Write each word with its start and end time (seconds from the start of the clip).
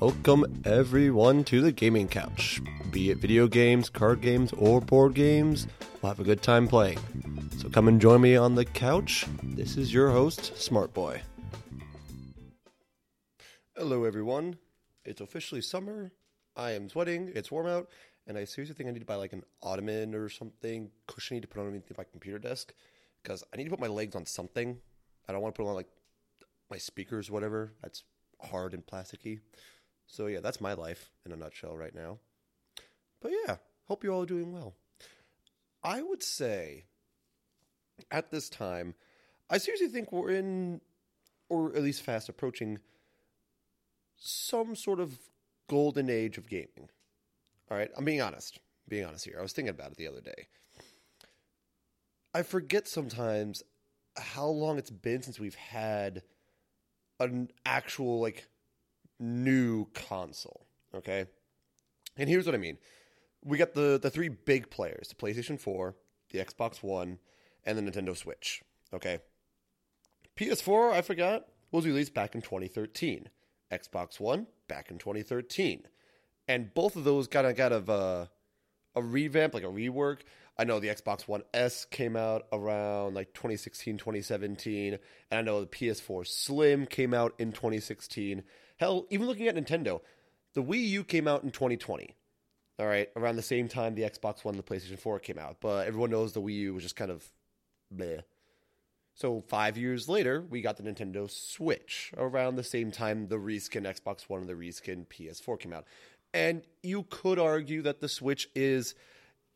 Welcome 0.00 0.62
everyone 0.64 1.44
to 1.44 1.60
the 1.60 1.72
gaming 1.72 2.08
couch. 2.08 2.62
Be 2.90 3.10
it 3.10 3.18
video 3.18 3.46
games, 3.46 3.90
card 3.90 4.22
games, 4.22 4.50
or 4.54 4.80
board 4.80 5.12
games, 5.12 5.66
we'll 6.00 6.08
have 6.10 6.20
a 6.20 6.24
good 6.24 6.40
time 6.40 6.66
playing. 6.66 6.98
So 7.58 7.68
come 7.68 7.86
and 7.86 8.00
join 8.00 8.22
me 8.22 8.34
on 8.34 8.54
the 8.54 8.64
couch. 8.64 9.26
This 9.42 9.76
is 9.76 9.92
your 9.92 10.10
host, 10.10 10.56
Smart 10.56 10.94
Boy. 10.94 11.20
Hello 13.76 14.04
everyone. 14.04 14.56
It's 15.04 15.20
officially 15.20 15.60
summer. 15.60 16.12
I 16.56 16.70
am 16.70 16.88
sweating. 16.88 17.30
It's 17.34 17.50
warm 17.50 17.66
out, 17.66 17.90
and 18.26 18.38
I 18.38 18.46
seriously 18.46 18.74
think 18.74 18.88
I 18.88 18.92
need 18.92 19.00
to 19.00 19.04
buy 19.04 19.16
like 19.16 19.34
an 19.34 19.42
ottoman 19.62 20.14
or 20.14 20.30
something 20.30 20.90
cushiony 21.08 21.42
to 21.42 21.46
put 21.46 21.60
underneath 21.60 21.92
my 21.98 22.04
computer 22.04 22.38
desk 22.38 22.72
because 23.22 23.44
I 23.52 23.58
need 23.58 23.64
to 23.64 23.70
put 23.70 23.80
my 23.80 23.86
legs 23.86 24.16
on 24.16 24.24
something. 24.24 24.78
I 25.28 25.32
don't 25.32 25.42
want 25.42 25.54
to 25.54 25.58
put 25.58 25.64
them 25.64 25.72
on 25.72 25.76
like 25.76 25.90
my 26.70 26.78
speakers, 26.78 27.28
or 27.28 27.34
whatever. 27.34 27.74
That's 27.82 28.02
hard 28.40 28.72
and 28.72 28.86
plasticky. 28.86 29.40
So 30.10 30.26
yeah, 30.26 30.40
that's 30.40 30.60
my 30.60 30.74
life 30.74 31.10
in 31.24 31.32
a 31.32 31.36
nutshell 31.36 31.76
right 31.76 31.94
now. 31.94 32.18
But 33.20 33.32
yeah, 33.46 33.56
hope 33.86 34.02
you 34.02 34.12
all 34.12 34.22
are 34.22 34.26
doing 34.26 34.52
well. 34.52 34.74
I 35.84 36.02
would 36.02 36.22
say 36.22 36.84
at 38.10 38.30
this 38.30 38.48
time, 38.48 38.94
I 39.48 39.58
seriously 39.58 39.88
think 39.88 40.10
we're 40.10 40.30
in, 40.30 40.80
or 41.48 41.74
at 41.76 41.82
least 41.82 42.02
fast 42.02 42.28
approaching, 42.28 42.78
some 44.16 44.74
sort 44.74 45.00
of 45.00 45.18
golden 45.68 46.10
age 46.10 46.38
of 46.38 46.48
gaming. 46.48 46.88
All 47.70 47.76
right, 47.76 47.90
I'm 47.96 48.04
being 48.04 48.20
honest. 48.20 48.58
being 48.88 49.04
honest 49.04 49.24
here. 49.24 49.36
I 49.38 49.42
was 49.42 49.52
thinking 49.52 49.70
about 49.70 49.92
it 49.92 49.96
the 49.96 50.08
other 50.08 50.20
day. 50.20 50.48
I 52.34 52.42
forget 52.42 52.88
sometimes 52.88 53.62
how 54.16 54.46
long 54.46 54.76
it's 54.76 54.90
been 54.90 55.22
since 55.22 55.38
we've 55.38 55.54
had 55.54 56.22
an 57.20 57.50
actual 57.64 58.20
like 58.20 58.48
new 59.20 59.86
console. 59.94 60.66
Okay, 60.94 61.26
and 62.16 62.28
here's 62.28 62.46
what 62.46 62.54
I 62.54 62.58
mean: 62.58 62.78
we 63.44 63.58
got 63.58 63.74
the 63.74 63.98
the 64.02 64.10
three 64.10 64.28
big 64.28 64.70
players: 64.70 65.08
the 65.08 65.14
PlayStation 65.14 65.60
Four, 65.60 65.94
the 66.30 66.40
Xbox 66.40 66.82
One, 66.82 67.18
and 67.64 67.78
the 67.78 67.82
Nintendo 67.82 68.16
Switch. 68.16 68.62
Okay, 68.92 69.20
PS4 70.36 70.92
I 70.92 71.02
forgot 71.02 71.46
was 71.70 71.86
released 71.86 72.14
back 72.14 72.34
in 72.34 72.42
2013. 72.42 73.28
Xbox 73.70 74.18
One 74.18 74.48
back 74.66 74.90
in 74.90 74.98
2013, 74.98 75.86
and 76.48 76.74
both 76.74 76.96
of 76.96 77.04
those 77.04 77.26
of 77.26 77.56
got 77.56 77.72
of 77.72 77.88
a 77.88 78.30
a 78.94 79.02
revamp, 79.02 79.54
like 79.54 79.62
a 79.62 79.66
rework. 79.66 80.20
I 80.58 80.64
know 80.64 80.80
the 80.80 80.88
Xbox 80.88 81.26
One 81.26 81.42
S 81.54 81.84
came 81.84 82.16
out 82.16 82.46
around 82.52 83.14
like 83.14 83.32
2016, 83.32 83.96
2017, 83.96 84.98
and 85.30 85.38
I 85.38 85.42
know 85.42 85.60
the 85.60 85.66
PS4 85.66 86.26
Slim 86.26 86.86
came 86.86 87.14
out 87.14 87.34
in 87.38 87.52
2016. 87.52 88.42
Hell, 88.80 89.04
even 89.10 89.26
looking 89.26 89.46
at 89.46 89.54
Nintendo, 89.54 90.00
the 90.54 90.62
Wii 90.62 90.88
U 90.88 91.04
came 91.04 91.28
out 91.28 91.44
in 91.44 91.50
2020. 91.50 92.16
All 92.78 92.86
right, 92.86 93.10
around 93.14 93.36
the 93.36 93.42
same 93.42 93.68
time 93.68 93.94
the 93.94 94.04
Xbox 94.08 94.42
One 94.42 94.54
and 94.54 94.64
the 94.64 94.66
PlayStation 94.66 94.98
4 94.98 95.18
came 95.18 95.38
out, 95.38 95.58
but 95.60 95.86
everyone 95.86 96.08
knows 96.08 96.32
the 96.32 96.40
Wii 96.40 96.54
U 96.60 96.74
was 96.74 96.84
just 96.84 96.96
kind 96.96 97.10
of 97.10 97.30
bleh. 97.94 98.22
So 99.14 99.42
five 99.48 99.76
years 99.76 100.08
later, 100.08 100.46
we 100.48 100.62
got 100.62 100.78
the 100.78 100.82
Nintendo 100.82 101.30
Switch 101.30 102.10
around 102.16 102.56
the 102.56 102.64
same 102.64 102.90
time 102.90 103.28
the 103.28 103.36
reskin 103.36 103.82
Xbox 103.82 104.22
One 104.30 104.40
and 104.40 104.48
the 104.48 104.54
reskin 104.54 105.06
PS4 105.08 105.60
came 105.60 105.74
out. 105.74 105.84
And 106.32 106.62
you 106.82 107.02
could 107.10 107.38
argue 107.38 107.82
that 107.82 108.00
the 108.00 108.08
Switch 108.08 108.48
is 108.54 108.94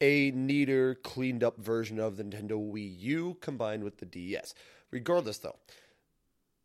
a 0.02 0.32
neater, 0.32 0.96
cleaned 0.96 1.42
up 1.42 1.56
version 1.56 1.98
of 1.98 2.18
the 2.18 2.24
Nintendo 2.24 2.60
Wii 2.60 3.00
U 3.00 3.38
combined 3.40 3.84
with 3.84 4.00
the 4.00 4.06
DS. 4.06 4.52
Regardless, 4.90 5.38
though, 5.38 5.56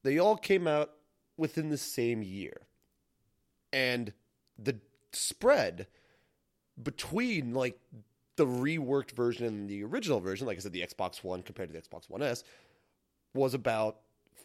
they 0.03 0.19
all 0.19 0.35
came 0.35 0.67
out 0.67 0.91
within 1.39 1.69
the 1.69 1.77
same 1.77 2.21
year. 2.21 2.61
And 3.71 4.13
the 4.57 4.77
spread 5.11 5.87
between 6.81 7.53
like 7.53 7.79
the 8.35 8.45
reworked 8.45 9.11
version 9.11 9.45
and 9.45 9.69
the 9.69 9.83
original 9.83 10.19
version, 10.19 10.47
like 10.47 10.57
I 10.57 10.61
said, 10.61 10.73
the 10.73 10.85
Xbox 10.85 11.23
One 11.23 11.41
compared 11.41 11.69
to 11.69 11.73
the 11.73 11.81
Xbox 11.81 12.09
One 12.09 12.21
S, 12.21 12.43
was 13.33 13.53
about 13.53 13.97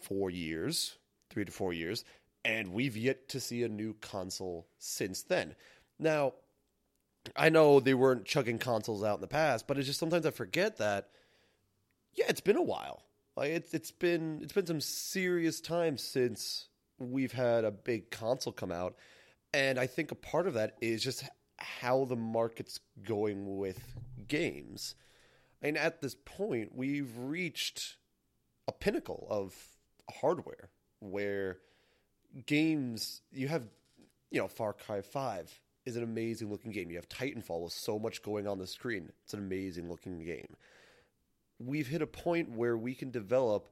four 0.02 0.30
years, 0.30 0.96
three 1.30 1.44
to 1.44 1.52
four 1.52 1.72
years, 1.72 2.04
and 2.44 2.72
we've 2.72 2.96
yet 2.96 3.28
to 3.30 3.40
see 3.40 3.62
a 3.62 3.68
new 3.68 3.94
console 4.00 4.66
since 4.78 5.22
then. 5.22 5.54
Now, 5.98 6.34
I 7.36 7.48
know 7.48 7.80
they 7.80 7.94
weren't 7.94 8.26
chugging 8.26 8.58
consoles 8.58 9.02
out 9.02 9.16
in 9.16 9.20
the 9.20 9.26
past, 9.26 9.66
but 9.66 9.78
it's 9.78 9.86
just 9.86 10.00
sometimes 10.00 10.26
I 10.26 10.30
forget 10.30 10.76
that. 10.78 11.08
Yeah, 12.12 12.26
it's 12.28 12.40
been 12.40 12.56
a 12.56 12.62
while. 12.62 13.02
Like 13.36 13.50
it's 13.50 13.74
it's 13.74 13.90
been 13.90 14.40
it's 14.42 14.52
been 14.52 14.66
some 14.66 14.80
serious 14.80 15.60
time 15.60 15.98
since 15.98 16.68
we've 16.98 17.32
had 17.32 17.64
a 17.64 17.70
big 17.70 18.10
console 18.10 18.52
come 18.52 18.72
out, 18.72 18.96
and 19.52 19.78
I 19.78 19.86
think 19.86 20.10
a 20.10 20.16
part 20.16 20.46
of 20.46 20.54
that 20.54 20.76
is 20.80 21.02
just 21.02 21.24
how 21.58 22.04
the 22.04 22.16
market's 22.16 22.80
going 23.04 23.58
with 23.58 23.80
games. 24.28 24.94
And 25.62 25.78
at 25.78 26.00
this 26.00 26.16
point, 26.24 26.74
we've 26.74 27.10
reached 27.16 27.96
a 28.68 28.72
pinnacle 28.72 29.26
of 29.30 29.54
hardware 30.20 30.70
where 31.00 31.58
games 32.46 33.22
you 33.32 33.48
have 33.48 33.62
you 34.30 34.40
know 34.40 34.48
Far 34.48 34.72
Cry 34.72 35.00
5 35.00 35.60
is 35.86 35.96
an 35.96 36.02
amazing 36.02 36.50
looking 36.50 36.72
game. 36.72 36.90
You 36.90 36.96
have 36.96 37.08
Titanfall 37.08 37.62
with 37.62 37.72
so 37.72 37.98
much 37.98 38.22
going 38.22 38.46
on 38.46 38.58
the 38.58 38.66
screen. 38.66 39.10
It's 39.24 39.34
an 39.34 39.40
amazing 39.40 39.88
looking 39.88 40.18
game. 40.24 40.56
We've 41.58 41.86
hit 41.86 42.02
a 42.02 42.06
point 42.06 42.50
where 42.50 42.76
we 42.76 42.94
can 42.94 43.10
develop 43.10 43.68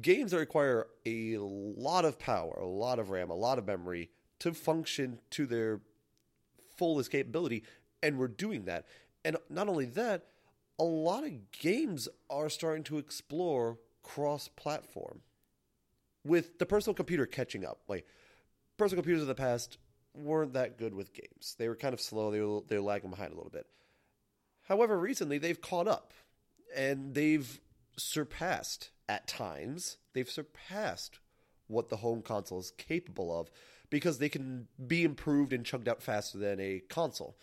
games 0.00 0.30
that 0.30 0.38
require 0.38 0.86
a 1.04 1.36
lot 1.38 2.04
of 2.04 2.18
power, 2.18 2.58
a 2.60 2.66
lot 2.66 2.98
of 2.98 3.10
RAM, 3.10 3.30
a 3.30 3.34
lot 3.34 3.58
of 3.58 3.66
memory 3.66 4.10
to 4.40 4.52
function 4.52 5.20
to 5.30 5.46
their 5.46 5.80
fullest 6.76 7.10
capability 7.10 7.64
and 8.02 8.18
we're 8.18 8.28
doing 8.28 8.64
that. 8.66 8.86
And 9.24 9.36
not 9.50 9.68
only 9.68 9.86
that, 9.86 10.26
a 10.78 10.84
lot 10.84 11.24
of 11.24 11.50
games 11.50 12.08
are 12.30 12.48
starting 12.48 12.84
to 12.84 12.98
explore 12.98 13.78
cross 14.02 14.48
platform 14.48 15.22
with 16.24 16.58
the 16.58 16.66
personal 16.66 16.94
computer 16.94 17.26
catching 17.26 17.64
up. 17.64 17.80
Like 17.88 18.06
personal 18.76 19.02
computers 19.02 19.22
of 19.22 19.28
the 19.28 19.34
past 19.34 19.78
weren't 20.14 20.52
that 20.52 20.78
good 20.78 20.94
with 20.94 21.12
games. 21.12 21.56
They 21.58 21.68
were 21.68 21.76
kind 21.76 21.94
of 21.94 22.00
slow. 22.00 22.30
They 22.30 22.40
were 22.40 22.60
they 22.68 22.76
were 22.76 22.82
lagging 22.82 23.10
behind 23.10 23.32
a 23.32 23.36
little 23.36 23.50
bit. 23.50 23.66
However, 24.68 24.98
recently 24.98 25.38
they've 25.38 25.60
caught 25.60 25.88
up 25.88 26.12
and 26.74 27.14
they've 27.14 27.60
surpassed 27.96 28.90
at 29.08 29.26
times. 29.26 29.98
They've 30.12 30.28
surpassed 30.28 31.18
what 31.68 31.88
the 31.88 31.96
home 31.96 32.22
console 32.22 32.60
is 32.60 32.70
capable 32.72 33.38
of 33.38 33.50
because 33.90 34.18
they 34.18 34.28
can 34.28 34.68
be 34.86 35.04
improved 35.04 35.52
and 35.52 35.64
chugged 35.64 35.88
out 35.88 36.02
faster 36.02 36.38
than 36.38 36.60
a 36.60 36.80
console. 36.88 37.36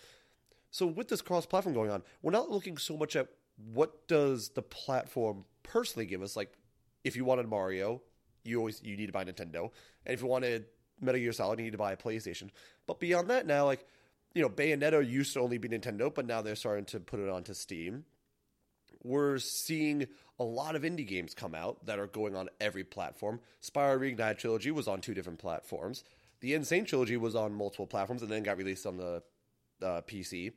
So 0.71 0.87
with 0.87 1.07
this 1.07 1.21
cross-platform 1.21 1.75
going 1.75 1.91
on, 1.91 2.03
we're 2.21 2.31
not 2.31 2.49
looking 2.49 2.77
so 2.77 2.97
much 2.97 3.15
at 3.15 3.27
what 3.73 4.07
does 4.07 4.49
the 4.49 4.61
platform 4.61 5.45
personally 5.61 6.05
give 6.05 6.21
us. 6.21 6.35
Like, 6.35 6.53
if 7.03 7.15
you 7.15 7.25
wanted 7.25 7.47
Mario, 7.47 8.01
you 8.43 8.57
always 8.57 8.81
you 8.83 8.97
need 8.97 9.07
to 9.07 9.11
buy 9.11 9.23
Nintendo, 9.23 9.69
and 10.05 10.13
if 10.13 10.21
you 10.21 10.27
wanted 10.27 10.65
Metal 10.99 11.19
Gear 11.19 11.31
Solid, 11.31 11.59
you 11.59 11.65
need 11.65 11.71
to 11.71 11.77
buy 11.77 11.93
a 11.93 11.97
PlayStation. 11.97 12.49
But 12.87 12.99
beyond 12.99 13.29
that, 13.29 13.45
now 13.45 13.65
like 13.65 13.85
you 14.33 14.41
know, 14.41 14.49
Bayonetta 14.49 15.07
used 15.07 15.33
to 15.33 15.39
only 15.39 15.57
be 15.57 15.69
Nintendo, 15.69 16.13
but 16.13 16.25
now 16.25 16.41
they're 16.41 16.55
starting 16.55 16.85
to 16.85 16.99
put 16.99 17.19
it 17.19 17.29
onto 17.29 17.53
Steam. 17.53 18.05
We're 19.03 19.37
seeing 19.39 20.07
a 20.39 20.43
lot 20.43 20.75
of 20.75 20.83
indie 20.83 21.07
games 21.07 21.33
come 21.33 21.53
out 21.53 21.85
that 21.85 21.99
are 21.99 22.07
going 22.07 22.35
on 22.35 22.49
every 22.59 22.83
platform. 22.83 23.39
Spyro 23.61 23.99
Reignite 23.99 24.37
Trilogy 24.37 24.71
was 24.71 24.87
on 24.87 25.01
two 25.01 25.13
different 25.13 25.39
platforms. 25.39 26.03
The 26.39 26.55
N. 26.55 26.63
Sane 26.63 26.85
Trilogy 26.85 27.17
was 27.17 27.35
on 27.35 27.53
multiple 27.53 27.87
platforms 27.87 28.21
and 28.21 28.31
then 28.31 28.43
got 28.43 28.57
released 28.57 28.85
on 28.85 28.97
the 28.97 29.23
uh, 29.81 30.01
PC. 30.01 30.53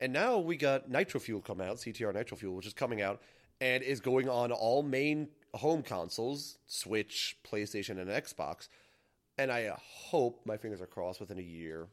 And 0.00 0.12
now 0.12 0.38
we 0.38 0.56
got 0.56 0.90
Nitro 0.90 1.20
Fuel 1.20 1.40
come 1.40 1.60
out, 1.60 1.76
CTR 1.76 2.14
Nitro 2.14 2.36
Fuel, 2.36 2.54
which 2.54 2.66
is 2.66 2.74
coming 2.74 3.00
out 3.00 3.20
and 3.60 3.82
is 3.82 4.00
going 4.00 4.28
on 4.28 4.52
all 4.52 4.82
main 4.82 5.28
home 5.54 5.82
consoles 5.82 6.58
Switch, 6.66 7.36
PlayStation, 7.44 7.98
and 7.98 8.10
Xbox. 8.10 8.68
And 9.38 9.50
I 9.50 9.72
hope, 9.78 10.40
my 10.44 10.56
fingers 10.56 10.80
are 10.80 10.86
crossed, 10.86 11.20
within 11.20 11.38
a 11.38 11.42
year, 11.42 11.88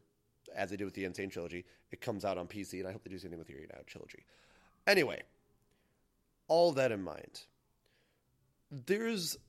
as 0.55 0.69
they 0.69 0.77
did 0.77 0.85
with 0.85 0.93
the 0.93 1.05
N. 1.05 1.13
Sane 1.13 1.29
Trilogy, 1.29 1.65
it 1.91 1.99
comes 1.99 2.23
out 2.23 2.37
on 2.37 2.47
PC, 2.47 2.79
and 2.79 2.87
I 2.87 2.91
hope 2.91 3.03
they 3.03 3.09
do 3.09 3.17
the 3.17 3.21
something 3.21 3.39
with 3.39 3.47
the 3.47 3.53
Reignite 3.53 3.85
Trilogy. 3.85 4.25
Anyway, 4.87 5.23
all 6.53 6.71
that 6.71 6.91
in 6.91 7.01
mind, 7.01 7.45
there's, 8.69 9.39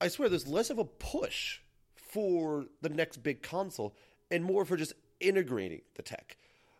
I 0.00 0.06
swear, 0.06 0.28
there's 0.28 0.46
less 0.46 0.70
of 0.70 0.78
a 0.78 0.84
push 0.84 1.58
for 1.96 2.66
the 2.80 2.90
next 2.90 3.24
big 3.24 3.42
console 3.42 3.96
and 4.30 4.44
more 4.44 4.64
for 4.64 4.76
just 4.76 4.92
integrating 5.18 5.80
the 5.96 6.02
tech. 6.02 6.36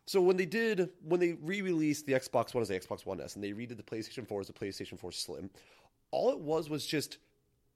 So 0.06 0.22
when 0.22 0.36
they 0.36 0.46
did, 0.46 0.90
when 1.02 1.18
they 1.18 1.32
re-released 1.32 2.06
the 2.06 2.12
Xbox 2.12 2.54
One 2.54 2.62
as 2.62 2.68
the 2.68 2.78
Xbox 2.78 3.04
One 3.04 3.20
S, 3.20 3.34
and 3.34 3.42
they 3.42 3.50
redid 3.50 3.76
the 3.76 3.82
PlayStation 3.82 4.28
4 4.28 4.42
as 4.42 4.46
the 4.46 4.52
PlayStation 4.52 4.96
4 4.96 5.10
Slim, 5.10 5.50
all 6.12 6.30
it 6.30 6.38
was 6.38 6.70
was 6.70 6.86
just 6.86 7.18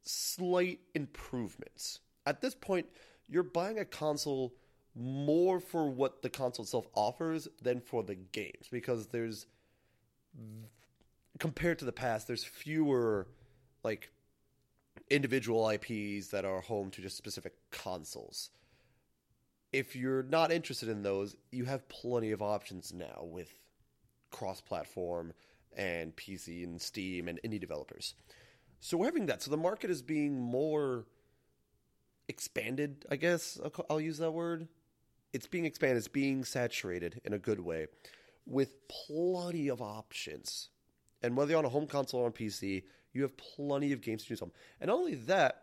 slight 0.05 0.79
improvements. 0.95 1.99
At 2.27 2.41
this 2.41 2.55
point, 2.55 2.87
you're 3.27 3.43
buying 3.43 3.81
a 3.81 3.85
console 3.85 4.55
more 4.95 5.59
for 5.59 5.91
what 5.91 6.23
the 6.23 6.31
console 6.31 6.63
itself 6.63 6.87
offers 6.95 7.49
than 7.61 7.81
for 7.81 8.05
the 8.05 8.15
games 8.15 8.69
because 8.71 9.09
there's 9.09 9.47
compared 11.39 11.79
to 11.81 11.85
the 11.85 11.93
past, 11.93 12.27
there's 12.27 12.45
fewer 12.45 13.27
like 13.85 14.11
individual 15.11 15.69
IPs 15.69 16.29
that 16.29 16.45
are 16.45 16.61
home 16.61 16.91
to 16.91 17.03
just 17.03 17.17
specific 17.17 17.55
consoles. 17.71 18.51
if 19.73 19.95
you're 19.95 20.23
not 20.23 20.51
interested 20.51 20.89
in 20.89 21.03
those, 21.03 21.37
you 21.51 21.65
have 21.65 21.87
plenty 21.89 22.31
of 22.33 22.41
options 22.41 22.93
now 22.95 23.23
with 23.23 23.53
cross 24.31 24.61
platform 24.61 25.33
and 25.77 26.17
PC 26.17 26.65
and 26.65 26.81
Steam 26.81 27.29
and 27.29 27.39
indie 27.45 27.61
developers. 27.61 28.15
So 28.81 28.97
we're 28.97 29.07
having 29.07 29.27
that. 29.27 29.43
So 29.43 29.51
the 29.51 29.57
market 29.57 29.91
is 29.91 30.03
being 30.03 30.41
more 30.41 31.05
expanded, 32.29 33.05
I 33.11 33.17
guess 33.17 33.59
I'll, 33.63 33.87
I'll 33.91 34.01
use 34.01 34.19
that 34.19 34.31
word. 34.31 34.69
It's 35.33 35.47
being 35.47 35.67
expanded, 35.67 35.99
it's 35.99 36.09
being 36.09 36.45
saturated 36.45 37.21
in 37.25 37.33
a 37.35 37.39
good 37.39 37.61
way 37.61 37.89
with 38.47 38.89
plenty 38.89 39.69
of 39.69 39.83
options. 39.83 40.71
And 41.23 41.37
whether 41.37 41.51
you're 41.51 41.59
on 41.59 41.65
a 41.65 41.71
home 41.71 41.87
console 41.87 42.21
or 42.21 42.27
on 42.27 42.33
PC, 42.33 42.85
you 43.13 43.23
have 43.23 43.37
plenty 43.37 43.93
of 43.93 44.01
games 44.01 44.23
to 44.23 44.29
choose 44.29 44.39
from. 44.39 44.53
And 44.81 44.89
not 44.89 44.99
only 44.99 45.15
that, 45.15 45.63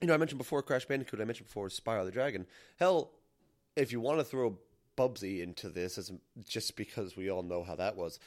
you 0.00 0.06
know, 0.06 0.14
I 0.14 0.16
mentioned 0.16 0.38
before 0.38 0.62
Crash 0.62 0.86
Bandicoot, 0.86 1.20
I 1.20 1.24
mentioned 1.24 1.48
before 1.48 1.68
Spyro 1.68 2.04
the 2.04 2.10
Dragon. 2.10 2.46
Hell, 2.78 3.10
if 3.74 3.92
you 3.92 4.00
want 4.00 4.18
to 4.18 4.24
throw 4.24 4.58
Bubsy 4.96 5.42
into 5.42 5.68
this, 5.68 5.98
as 5.98 6.12
just 6.46 6.76
because 6.76 7.16
we 7.16 7.30
all 7.30 7.42
know 7.42 7.62
how 7.62 7.76
that 7.76 7.96
was, 7.96 8.18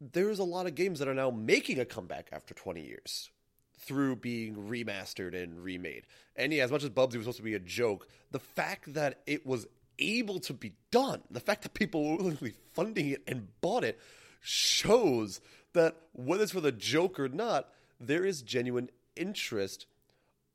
there's 0.00 0.38
a 0.38 0.44
lot 0.44 0.66
of 0.66 0.74
games 0.74 0.98
that 0.98 1.08
are 1.08 1.14
now 1.14 1.30
making 1.30 1.78
a 1.78 1.84
comeback 1.84 2.28
after 2.32 2.54
20 2.54 2.82
years 2.82 3.30
through 3.78 4.16
being 4.16 4.54
remastered 4.54 5.34
and 5.40 5.62
remade. 5.62 6.04
And 6.36 6.52
yeah, 6.52 6.64
as 6.64 6.70
much 6.70 6.84
as 6.84 6.90
Bubsy 6.90 7.16
was 7.16 7.24
supposed 7.24 7.38
to 7.38 7.42
be 7.42 7.54
a 7.54 7.58
joke, 7.60 8.08
the 8.30 8.38
fact 8.38 8.92
that 8.94 9.20
it 9.26 9.46
was 9.46 9.66
able 9.98 10.40
to 10.40 10.52
be 10.52 10.72
done, 10.90 11.22
the 11.30 11.40
fact 11.40 11.62
that 11.62 11.74
people 11.74 12.10
were 12.10 12.16
willingly 12.16 12.54
funding 12.72 13.10
it 13.10 13.22
and 13.26 13.48
bought 13.60 13.84
it, 13.84 13.98
shows 14.40 15.40
that 15.72 15.96
whether 16.12 16.42
it's 16.42 16.52
for 16.52 16.60
the 16.60 16.72
joke 16.72 17.20
or 17.20 17.28
not, 17.28 17.68
there 18.00 18.24
is 18.24 18.42
genuine 18.42 18.90
interest 19.16 19.86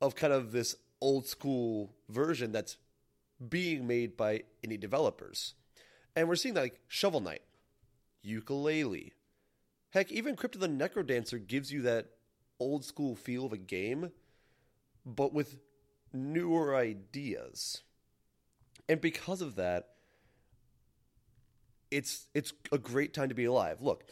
of 0.00 0.14
kind 0.14 0.32
of 0.32 0.52
this 0.52 0.76
old 1.00 1.26
school 1.26 1.94
version 2.08 2.52
that's 2.52 2.76
being 3.48 3.86
made 3.86 4.16
by 4.16 4.42
indie 4.64 4.80
developers. 4.80 5.54
And 6.14 6.28
we're 6.28 6.36
seeing 6.36 6.54
that 6.54 6.62
like 6.62 6.80
Shovel 6.88 7.20
Knight, 7.20 7.42
Yooka-Laylee. 8.24 9.12
Heck, 9.90 10.10
even 10.10 10.36
Crypt 10.36 10.56
of 10.56 10.60
the 10.60 10.68
Necrodancer 10.68 11.44
gives 11.44 11.72
you 11.72 11.82
that 11.82 12.06
old 12.58 12.84
school 12.84 13.14
feel 13.14 13.46
of 13.46 13.52
a 13.52 13.58
game, 13.58 14.10
but 15.04 15.32
with 15.32 15.58
newer 16.12 16.74
ideas. 16.74 17.82
And 18.88 19.00
because 19.00 19.40
of 19.42 19.56
that, 19.56 19.90
it's 21.90 22.26
it's 22.34 22.52
a 22.72 22.78
great 22.78 23.14
time 23.14 23.28
to 23.28 23.34
be 23.34 23.44
alive. 23.44 23.80
Look, 23.80 24.04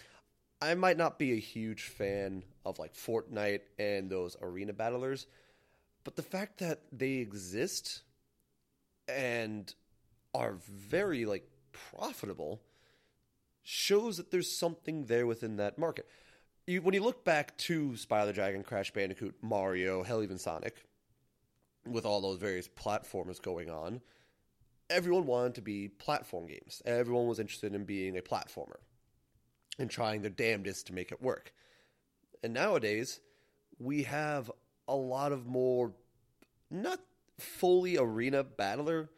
I 0.60 0.74
might 0.74 0.96
not 0.96 1.18
be 1.18 1.32
a 1.32 1.40
huge 1.40 1.82
fan 1.82 2.44
of 2.64 2.78
like 2.78 2.94
Fortnite 2.94 3.60
and 3.78 4.10
those 4.10 4.36
arena 4.40 4.72
battlers, 4.72 5.26
but 6.04 6.16
the 6.16 6.22
fact 6.22 6.58
that 6.58 6.80
they 6.92 7.14
exist 7.14 8.02
and 9.08 9.74
are 10.34 10.56
very 10.68 11.26
like 11.26 11.48
profitable 11.72 12.60
shows 13.62 14.16
that 14.18 14.30
there's 14.30 14.56
something 14.56 15.06
there 15.06 15.26
within 15.26 15.56
that 15.56 15.78
market 15.78 16.06
you, 16.66 16.82
when 16.82 16.94
you 16.94 17.02
look 17.02 17.24
back 17.24 17.56
to 17.58 17.90
Spyro 17.90 18.26
the 18.26 18.32
Dragon, 18.32 18.62
Crash 18.62 18.90
Bandicoot, 18.92 19.34
Mario, 19.42 20.02
hell, 20.02 20.22
even 20.22 20.38
Sonic, 20.38 20.84
with 21.86 22.06
all 22.06 22.20
those 22.20 22.38
various 22.38 22.68
platformers 22.68 23.40
going 23.40 23.70
on, 23.70 24.00
everyone 24.90 25.26
wanted 25.26 25.54
to 25.56 25.62
be 25.62 25.88
platform 25.88 26.46
games. 26.46 26.82
Everyone 26.84 27.26
was 27.26 27.38
interested 27.38 27.74
in 27.74 27.84
being 27.84 28.16
a 28.16 28.22
platformer 28.22 28.78
and 29.78 29.90
trying 29.90 30.22
their 30.22 30.30
damnedest 30.30 30.86
to 30.86 30.92
make 30.92 31.10
it 31.12 31.22
work. 31.22 31.52
And 32.42 32.52
nowadays, 32.54 33.20
we 33.78 34.04
have 34.04 34.50
a 34.86 34.94
lot 34.94 35.32
of 35.32 35.46
more, 35.46 35.92
not 36.70 37.00
fully 37.38 37.96
arena 37.96 38.44
battler, 38.44 39.10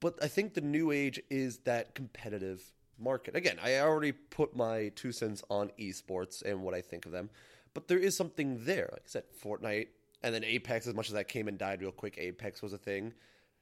but 0.00 0.22
I 0.22 0.28
think 0.28 0.54
the 0.54 0.60
new 0.60 0.90
age 0.90 1.20
is 1.30 1.58
that 1.58 1.94
competitive 1.94 2.62
market. 2.98 3.34
Again, 3.34 3.56
I 3.62 3.78
already 3.78 4.12
put 4.12 4.54
my 4.54 4.90
two 4.94 5.12
cents 5.12 5.42
on 5.48 5.70
esports 5.78 6.42
and 6.42 6.62
what 6.62 6.74
I 6.74 6.82
think 6.82 7.06
of 7.06 7.12
them, 7.12 7.30
but 7.72 7.88
there 7.88 7.98
is 7.98 8.16
something 8.16 8.64
there. 8.64 8.88
Like 8.92 9.02
I 9.06 9.08
said, 9.08 9.24
Fortnite, 9.42 9.88
and 10.22 10.34
then 10.34 10.44
Apex. 10.44 10.86
As 10.86 10.94
much 10.94 11.08
as 11.08 11.14
that 11.14 11.28
came 11.28 11.48
and 11.48 11.56
died 11.56 11.80
real 11.80 11.92
quick, 11.92 12.16
Apex 12.18 12.60
was 12.60 12.72
a 12.72 12.78
thing. 12.78 13.14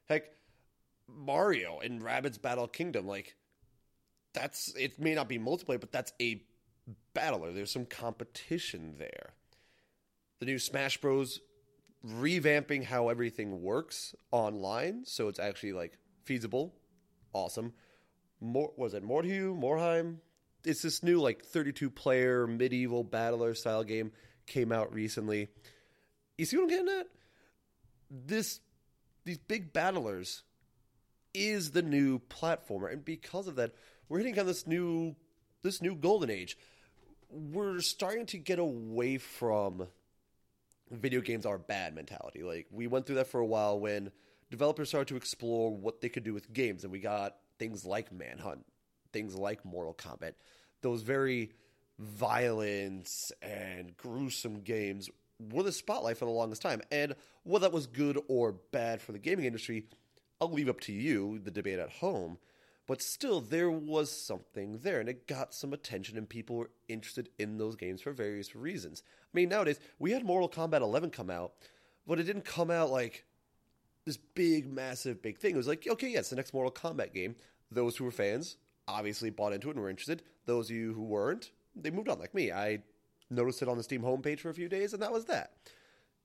Heck, 0.08 0.24
Mario 1.08 1.78
and 1.80 2.02
Rabbids 2.02 2.40
Battle 2.40 2.68
Kingdom, 2.68 3.06
like 3.06 3.34
that's 4.34 4.74
it 4.76 4.98
may 4.98 5.14
not 5.14 5.28
be 5.28 5.38
multiplayer, 5.38 5.80
but 5.80 5.92
that's 5.92 6.12
a 6.20 6.42
battler. 7.14 7.52
There's 7.52 7.72
some 7.72 7.86
competition 7.86 8.94
there. 8.98 9.34
The 10.40 10.46
new 10.46 10.58
Smash 10.58 10.98
Bros. 11.00 11.40
revamping 12.06 12.84
how 12.84 13.08
everything 13.08 13.62
works 13.62 14.14
online, 14.30 15.04
so 15.04 15.28
it's 15.28 15.40
actually 15.40 15.72
like 15.72 15.98
feasible. 16.24 16.74
Awesome. 17.32 17.72
More 18.40 18.72
was 18.76 18.94
it 18.94 19.04
Mordheim? 19.04 19.60
Morheim? 19.60 20.18
It's 20.64 20.82
this 20.82 21.02
new 21.02 21.20
like 21.20 21.44
32 21.44 21.90
player 21.90 22.46
medieval 22.46 23.02
battler 23.02 23.54
style 23.54 23.84
game 23.84 24.12
came 24.46 24.72
out 24.72 24.92
recently. 24.92 25.48
You 26.36 26.44
see 26.44 26.56
what 26.56 26.64
I'm 26.64 26.68
getting 26.68 27.00
at? 27.00 27.06
This 28.10 28.60
these 29.24 29.38
big 29.38 29.72
battlers 29.72 30.42
is 31.34 31.72
the 31.72 31.82
new 31.82 32.20
platformer, 32.20 32.92
and 32.92 33.04
because 33.04 33.46
of 33.48 33.56
that, 33.56 33.74
we're 34.08 34.18
hitting 34.18 34.38
of 34.38 34.46
this 34.46 34.66
new 34.66 35.16
this 35.62 35.82
new 35.82 35.94
golden 35.94 36.30
age. 36.30 36.56
We're 37.30 37.80
starting 37.80 38.26
to 38.26 38.38
get 38.38 38.58
away 38.58 39.18
from 39.18 39.88
video 40.90 41.20
games 41.20 41.44
are 41.44 41.58
bad 41.58 41.94
mentality. 41.94 42.42
Like 42.42 42.66
we 42.70 42.86
went 42.86 43.06
through 43.06 43.16
that 43.16 43.26
for 43.26 43.40
a 43.40 43.46
while 43.46 43.78
when 43.78 44.10
developers 44.50 44.88
started 44.88 45.08
to 45.08 45.16
explore 45.16 45.74
what 45.74 46.00
they 46.00 46.08
could 46.08 46.24
do 46.24 46.34
with 46.34 46.52
games, 46.52 46.84
and 46.84 46.92
we 46.92 47.00
got 47.00 47.36
things 47.58 47.84
like 47.84 48.12
Manhunt, 48.12 48.64
things 49.12 49.34
like 49.34 49.64
Mortal 49.64 49.94
Kombat, 49.94 50.34
those 50.82 51.02
very 51.02 51.50
violence 51.98 53.32
and 53.42 53.96
gruesome 53.96 54.60
games 54.60 55.10
were 55.50 55.62
the 55.62 55.72
spotlight 55.72 56.16
for 56.16 56.24
the 56.24 56.30
longest 56.30 56.62
time. 56.62 56.80
And 56.90 57.14
whether 57.44 57.66
that 57.66 57.72
was 57.72 57.86
good 57.86 58.18
or 58.28 58.52
bad 58.72 59.00
for 59.00 59.12
the 59.12 59.18
gaming 59.18 59.44
industry, 59.44 59.84
I'll 60.40 60.50
leave 60.50 60.68
up 60.68 60.80
to 60.80 60.92
you, 60.92 61.38
the 61.38 61.50
debate 61.50 61.78
at 61.78 61.90
home. 61.90 62.38
But 62.86 63.02
still, 63.02 63.40
there 63.40 63.70
was 63.70 64.10
something 64.10 64.78
there, 64.78 64.98
and 64.98 65.08
it 65.08 65.26
got 65.26 65.52
some 65.52 65.74
attention, 65.74 66.16
and 66.16 66.26
people 66.28 66.56
were 66.56 66.70
interested 66.88 67.28
in 67.38 67.58
those 67.58 67.76
games 67.76 68.00
for 68.00 68.12
various 68.12 68.56
reasons. 68.56 69.02
I 69.06 69.36
mean, 69.36 69.50
nowadays, 69.50 69.78
we 69.98 70.12
had 70.12 70.24
Mortal 70.24 70.48
Kombat 70.48 70.80
11 70.80 71.10
come 71.10 71.28
out, 71.28 71.52
but 72.06 72.18
it 72.18 72.22
didn't 72.22 72.46
come 72.46 72.70
out 72.70 72.90
like 72.90 73.26
this 74.06 74.16
big, 74.16 74.72
massive, 74.72 75.20
big 75.20 75.38
thing. 75.38 75.52
It 75.52 75.58
was 75.58 75.68
like, 75.68 75.86
okay, 75.86 76.08
yes, 76.08 76.30
the 76.30 76.36
next 76.36 76.54
Mortal 76.54 76.72
Kombat 76.72 77.12
game. 77.12 77.36
Those 77.70 77.94
who 77.94 78.04
were 78.04 78.10
fans 78.10 78.56
obviously 78.88 79.28
bought 79.28 79.52
into 79.52 79.68
it 79.68 79.72
and 79.72 79.82
were 79.82 79.90
interested. 79.90 80.22
Those 80.46 80.70
of 80.70 80.76
you 80.76 80.94
who 80.94 81.02
weren't, 81.02 81.50
they 81.76 81.90
moved 81.90 82.08
on. 82.08 82.18
Like 82.18 82.34
me, 82.34 82.50
I 82.50 82.78
noticed 83.28 83.60
it 83.60 83.68
on 83.68 83.76
the 83.76 83.82
Steam 83.82 84.00
homepage 84.00 84.40
for 84.40 84.48
a 84.48 84.54
few 84.54 84.68
days, 84.68 84.94
and 84.94 85.02
that 85.02 85.12
was 85.12 85.26
that. 85.26 85.52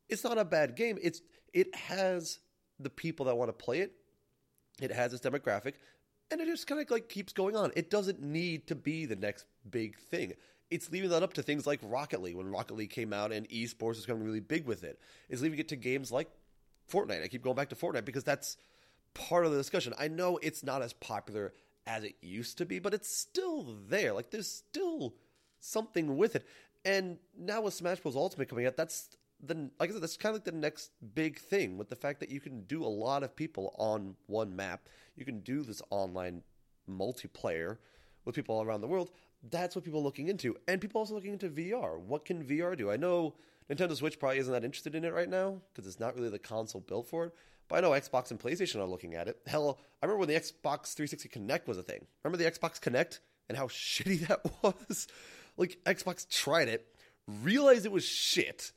It's 0.07 0.23
not 0.23 0.37
a 0.37 0.45
bad 0.45 0.77
game. 0.77 0.97
It's 1.01 1.21
it 1.53 1.75
has 1.75 2.39
the 2.79 2.89
people 2.89 3.25
that 3.25 3.35
want 3.35 3.49
to 3.49 3.53
play 3.53 3.79
it. 3.79 3.93
It 4.81 4.91
has 4.91 5.13
its 5.13 5.25
demographic, 5.25 5.73
and 6.31 6.41
it 6.41 6.47
just 6.47 6.67
kind 6.67 6.81
of 6.81 6.89
like 6.89 7.09
keeps 7.09 7.33
going 7.33 7.55
on. 7.55 7.71
It 7.75 7.89
doesn't 7.89 8.21
need 8.21 8.67
to 8.67 8.75
be 8.75 9.05
the 9.05 9.15
next 9.15 9.45
big 9.69 9.99
thing. 9.99 10.33
It's 10.71 10.91
leaving 10.91 11.11
that 11.11 11.21
up 11.21 11.33
to 11.33 11.43
things 11.43 11.67
like 11.67 11.79
Rocket 11.83 12.21
League 12.21 12.35
when 12.35 12.49
Rocket 12.49 12.75
League 12.75 12.89
came 12.89 13.13
out 13.13 13.31
and 13.31 13.47
esports 13.49 13.97
is 13.97 14.05
coming 14.05 14.23
really 14.23 14.39
big 14.39 14.65
with 14.65 14.83
it. 14.83 14.99
It's 15.29 15.41
leaving 15.41 15.59
it 15.59 15.67
to 15.69 15.75
games 15.75 16.11
like 16.11 16.29
Fortnite. 16.91 17.23
I 17.23 17.27
keep 17.27 17.43
going 17.43 17.55
back 17.55 17.69
to 17.69 17.75
Fortnite 17.75 18.05
because 18.05 18.23
that's 18.23 18.57
part 19.13 19.45
of 19.45 19.51
the 19.51 19.57
discussion. 19.57 19.93
I 19.99 20.07
know 20.07 20.39
it's 20.41 20.63
not 20.63 20.81
as 20.81 20.93
popular 20.93 21.53
as 21.85 22.03
it 22.03 22.15
used 22.21 22.57
to 22.57 22.65
be, 22.65 22.79
but 22.79 22.93
it's 22.93 23.15
still 23.15 23.77
there. 23.87 24.13
Like 24.13 24.31
there's 24.31 24.49
still 24.49 25.13
something 25.59 26.17
with 26.17 26.35
it. 26.35 26.47
And 26.85 27.17
now 27.37 27.61
with 27.61 27.73
Smash 27.73 27.99
Bros. 27.99 28.15
Ultimate 28.15 28.49
coming 28.49 28.65
out, 28.65 28.75
that's 28.75 29.09
the 29.45 29.69
like 29.79 29.89
I 29.89 29.93
said, 29.93 30.01
that's 30.01 30.17
kind 30.17 30.35
of 30.35 30.41
like 30.41 30.45
the 30.45 30.59
next 30.59 30.91
big 31.13 31.39
thing 31.39 31.77
with 31.77 31.89
the 31.89 31.95
fact 31.95 32.19
that 32.21 32.29
you 32.29 32.39
can 32.39 32.61
do 32.63 32.83
a 32.83 32.87
lot 32.87 33.23
of 33.23 33.35
people 33.35 33.75
on 33.77 34.15
one 34.27 34.55
map. 34.55 34.87
You 35.15 35.25
can 35.25 35.41
do 35.41 35.63
this 35.63 35.81
online 35.89 36.43
multiplayer 36.89 37.77
with 38.25 38.35
people 38.35 38.55
all 38.55 38.63
around 38.63 38.81
the 38.81 38.87
world. 38.87 39.11
That's 39.49 39.75
what 39.75 39.83
people 39.83 39.99
are 39.99 40.03
looking 40.03 40.29
into, 40.29 40.55
and 40.67 40.79
people 40.79 40.99
also 40.99 41.13
looking 41.13 41.33
into 41.33 41.49
VR. 41.49 41.99
What 41.99 42.25
can 42.25 42.43
VR 42.43 42.77
do? 42.77 42.89
I 42.89 42.97
know 42.97 43.35
Nintendo 43.69 43.95
Switch 43.95 44.19
probably 44.19 44.39
isn't 44.39 44.53
that 44.53 44.63
interested 44.63 44.95
in 44.95 45.03
it 45.03 45.13
right 45.13 45.29
now 45.29 45.61
because 45.73 45.87
it's 45.87 45.99
not 45.99 46.15
really 46.15 46.29
the 46.29 46.39
console 46.39 46.81
built 46.81 47.07
for 47.07 47.25
it. 47.25 47.33
But 47.67 47.77
I 47.77 47.81
know 47.81 47.91
Xbox 47.91 48.31
and 48.31 48.39
PlayStation 48.39 48.79
are 48.79 48.85
looking 48.85 49.15
at 49.15 49.27
it. 49.27 49.39
Hell, 49.47 49.79
I 50.01 50.05
remember 50.05 50.19
when 50.19 50.29
the 50.29 50.35
Xbox 50.35 50.93
360 50.93 51.29
Kinect 51.29 51.67
was 51.67 51.77
a 51.77 51.83
thing. 51.83 52.05
Remember 52.23 52.43
the 52.43 52.49
Xbox 52.49 52.79
Kinect 52.79 53.19
and 53.49 53.57
how 53.57 53.67
shitty 53.67 54.27
that 54.27 54.41
was? 54.61 55.07
Like 55.57 55.79
Xbox 55.85 56.27
tried 56.27 56.67
it, 56.67 56.87
realized 57.27 57.85
it 57.85 57.91
was 57.91 58.05
shit, 58.05 58.71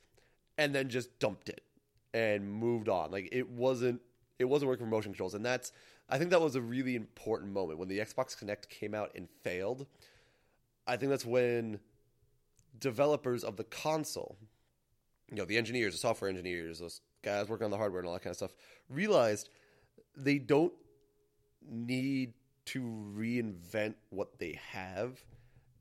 and 0.57 0.73
then 0.73 0.89
just 0.89 1.19
dumped 1.19 1.49
it 1.49 1.61
and 2.13 2.49
moved 2.51 2.89
on. 2.89 3.11
Like 3.11 3.29
it 3.31 3.49
wasn't 3.49 4.01
it 4.39 4.45
wasn't 4.45 4.69
working 4.69 4.85
for 4.85 4.91
motion 4.91 5.11
controls, 5.11 5.33
and 5.33 5.45
that's 5.45 5.71
I 6.09 6.17
think 6.17 6.29
that 6.31 6.41
was 6.41 6.55
a 6.55 6.61
really 6.61 6.95
important 6.95 7.51
moment 7.51 7.79
when 7.79 7.89
the 7.89 7.99
Xbox 7.99 8.37
Kinect 8.37 8.69
came 8.69 8.93
out 8.93 9.11
and 9.15 9.27
failed. 9.43 9.85
I 10.85 10.95
think 10.95 11.09
that's 11.09 11.25
when 11.25 11.79
developers 12.79 13.43
of 13.43 13.57
the 13.57 13.65
console 13.65 14.37
you 15.29 15.37
know, 15.37 15.45
the 15.45 15.57
engineers, 15.57 15.93
the 15.93 15.99
software 15.99 16.29
engineers, 16.29 16.79
those 16.79 17.01
guys 17.21 17.49
working 17.49 17.65
on 17.65 17.71
the 17.71 17.77
hardware 17.77 17.99
and 17.99 18.07
all 18.07 18.13
that 18.13 18.23
kind 18.23 18.31
of 18.31 18.37
stuff, 18.37 18.53
realized 18.89 19.49
they 20.15 20.37
don't 20.37 20.73
need 21.69 22.33
to 22.65 22.81
reinvent 23.15 23.95
what 24.09 24.39
they 24.39 24.59
have. 24.71 25.21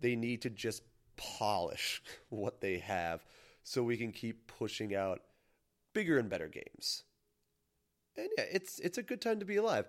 They 0.00 0.16
need 0.16 0.42
to 0.42 0.50
just 0.50 0.82
polish 1.16 2.02
what 2.28 2.60
they 2.60 2.78
have 2.78 3.24
so 3.66 3.82
we 3.82 3.96
can 3.96 4.12
keep 4.12 4.46
pushing 4.46 4.94
out 4.94 5.22
bigger 5.92 6.18
and 6.18 6.30
better 6.30 6.46
games. 6.46 7.02
And 8.16 8.28
yeah, 8.38 8.44
it's 8.52 8.78
it's 8.78 8.96
a 8.96 9.02
good 9.02 9.20
time 9.20 9.40
to 9.40 9.44
be 9.44 9.56
alive. 9.56 9.86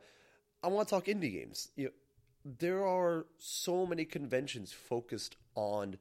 I 0.64 0.68
want 0.68 0.88
to 0.88 0.96
talk 0.96 1.06
indie 1.06 1.32
games. 1.32 1.70
You 1.76 1.86
know, 1.86 1.92
there 2.60 2.86
are 2.88 3.28
so 3.38 3.86
many 3.86 4.04
conventions 4.04 4.74
focused 4.74 5.36
on 5.54 5.98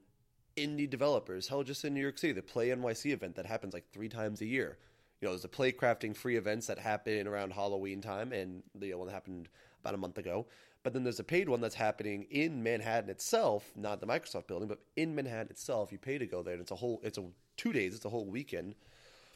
indie 0.57 0.89
developers. 0.89 1.49
Hell, 1.49 1.65
just 1.65 1.85
in 1.85 1.93
New 1.93 2.01
York 2.01 2.17
City, 2.17 2.33
the 2.33 2.41
Play 2.41 2.69
NYC 2.69 3.13
event 3.13 3.37
that 3.37 3.45
happens 3.45 3.75
like 3.75 3.93
three 3.93 4.09
times 4.09 4.41
a 4.41 4.47
year. 4.47 4.79
You 5.21 5.27
know, 5.27 5.33
there's 5.33 5.43
the 5.43 5.49
Playcrafting 5.49 6.17
free 6.17 6.37
events 6.37 6.67
that 6.69 6.79
happen 6.79 7.27
around 7.27 7.53
Halloween 7.53 8.01
time, 8.01 8.33
and 8.33 8.63
the 8.75 8.95
one 8.95 9.07
that 9.07 9.13
happened 9.13 9.51
about 9.83 9.93
a 9.93 9.99
month 9.99 10.17
ago. 10.17 10.47
But 10.87 10.93
then 10.93 11.03
there's 11.03 11.19
a 11.19 11.25
paid 11.25 11.49
one 11.49 11.61
that's 11.61 11.75
happening 11.75 12.29
in 12.31 12.63
Manhattan 12.63 13.11
itself, 13.11 13.73
not 13.75 14.01
the 14.01 14.07
Microsoft 14.07 14.47
building, 14.47 14.69
but 14.69 14.79
in 14.95 15.17
Manhattan 15.17 15.51
itself. 15.51 15.91
You 15.91 15.99
pay 15.99 16.17
to 16.17 16.27
go 16.27 16.45
there, 16.45 16.53
and 16.53 16.63
it's 16.63 16.71
a 16.71 16.77
whole, 16.77 17.01
it's 17.03 17.19
a 17.19 17.25
two 17.57 17.73
days, 17.73 17.97
it's 17.97 18.05
a 18.05 18.09
whole 18.09 18.27
weekend, 18.27 18.77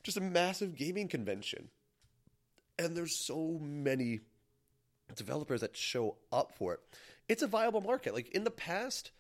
just 0.05 0.17
a 0.17 0.21
massive 0.21 0.77
gaming 0.77 1.09
convention. 1.09 1.71
And 2.79 2.97
there's 2.97 3.17
so 3.17 3.59
many 3.61 4.21
developers 5.17 5.63
that 5.63 5.77
show 5.77 6.19
up 6.31 6.53
for 6.53 6.75
it. 6.75 6.81
It's 7.29 7.43
a 7.43 7.49
viable 7.49 7.81
market. 7.81 8.15
Like 8.15 8.29
in 8.29 8.45
the 8.45 8.53
past, 8.53 9.11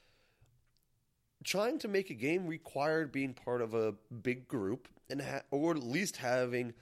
trying 1.42 1.80
to 1.80 1.88
make 1.88 2.10
a 2.10 2.14
game 2.14 2.46
required 2.46 3.10
being 3.10 3.34
part 3.34 3.60
of 3.60 3.74
a 3.74 3.94
big 4.22 4.46
group 4.46 4.86
and 5.08 5.20
ha- 5.20 5.42
or 5.50 5.72
at 5.72 5.82
least 5.82 6.18
having 6.18 6.74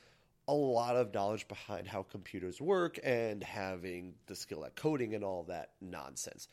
a 0.48 0.52
lot 0.52 0.96
of 0.96 1.12
knowledge 1.12 1.46
behind 1.46 1.86
how 1.86 2.02
computers 2.02 2.60
work 2.60 2.98
and 3.04 3.44
having 3.44 4.14
the 4.26 4.34
skill 4.34 4.64
at 4.64 4.74
coding 4.74 5.14
and 5.14 5.22
all 5.22 5.44
that 5.44 5.72
nonsense. 5.82 6.48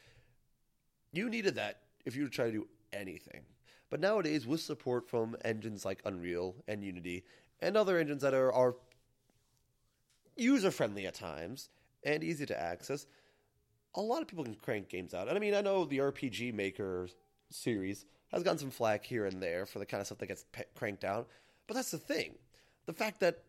You 1.14 1.30
needed 1.30 1.56
that 1.56 1.80
if 2.06 2.16
you 2.16 2.24
were 2.24 2.30
to 2.30 2.36
try 2.36 2.46
to 2.48 2.52
do 2.52 2.68
anything. 2.92 3.42
But 3.90 4.02
nowadays, 4.02 4.46
with 4.46 4.60
support 4.60 5.10
from 5.10 5.38
engines 5.46 5.86
like 5.86 6.02
Unreal 6.04 6.56
and 6.68 6.84
Unity 6.84 7.24
and 7.62 7.78
other 7.78 7.98
engines 7.98 8.22
that 8.24 8.34
are, 8.34 8.52
are 8.52 8.75
user 10.36 10.72
friendly 10.72 11.06
at 11.06 11.14
times 11.14 11.70
and 12.04 12.22
easy 12.22 12.46
to 12.48 12.62
access, 12.62 13.08
a 13.96 14.02
lot 14.02 14.22
of 14.22 14.28
people 14.28 14.44
can 14.44 14.56
crank 14.56 14.90
games 14.90 15.14
out. 15.14 15.30
And 15.30 15.38
I 15.38 15.40
mean, 15.40 15.54
I 15.54 15.62
know 15.62 15.86
the 15.86 16.00
RPG 16.00 16.54
Maker 16.54 17.08
series 17.50 18.06
has 18.34 18.44
gotten 18.44 18.58
some 18.60 18.72
flack 18.72 19.06
here 19.06 19.25
and 19.25 19.42
there 19.42 19.66
for 19.66 19.80
the 19.80 19.86
kind 19.86 20.02
of 20.02 20.08
stuff 20.08 20.18
that 20.18 20.28
gets 20.28 20.44
cranked 20.75 21.06
out. 21.06 21.30
But 21.68 21.75
that's 21.75 21.92
the 21.92 21.98
thing. 21.98 22.36
The 22.88 22.94
fact 22.94 23.22
that 23.22 23.44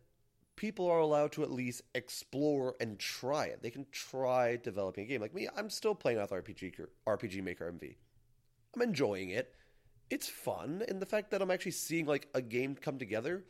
people 0.56 0.90
are 0.90 0.98
allowed 0.98 1.32
to 1.32 1.42
at 1.42 1.50
least 1.50 1.82
explore 1.94 2.74
and 2.80 2.98
try 2.98 3.44
it. 3.44 3.62
They 3.62 3.70
can 3.70 3.86
try 3.92 4.56
developing 4.56 5.04
a 5.04 5.06
game. 5.06 5.20
Like 5.20 5.34
me, 5.34 5.48
I'm 5.56 5.70
still 5.70 5.94
playing 5.94 6.18
with 6.18 6.30
RPG, 6.30 6.86
RPG 7.06 7.42
Maker 7.42 7.70
MV. 7.70 7.94
I'm 8.74 8.82
enjoying 8.82 9.30
it. 9.30 9.54
It's 10.10 10.28
fun. 10.28 10.82
And 10.88 11.00
the 11.00 11.06
fact 11.06 11.30
that 11.30 11.42
I'm 11.42 11.50
actually 11.50 11.72
seeing 11.72 12.06
like 12.06 12.28
a 12.34 12.40
game 12.40 12.74
come 12.74 12.98
together 12.98 13.44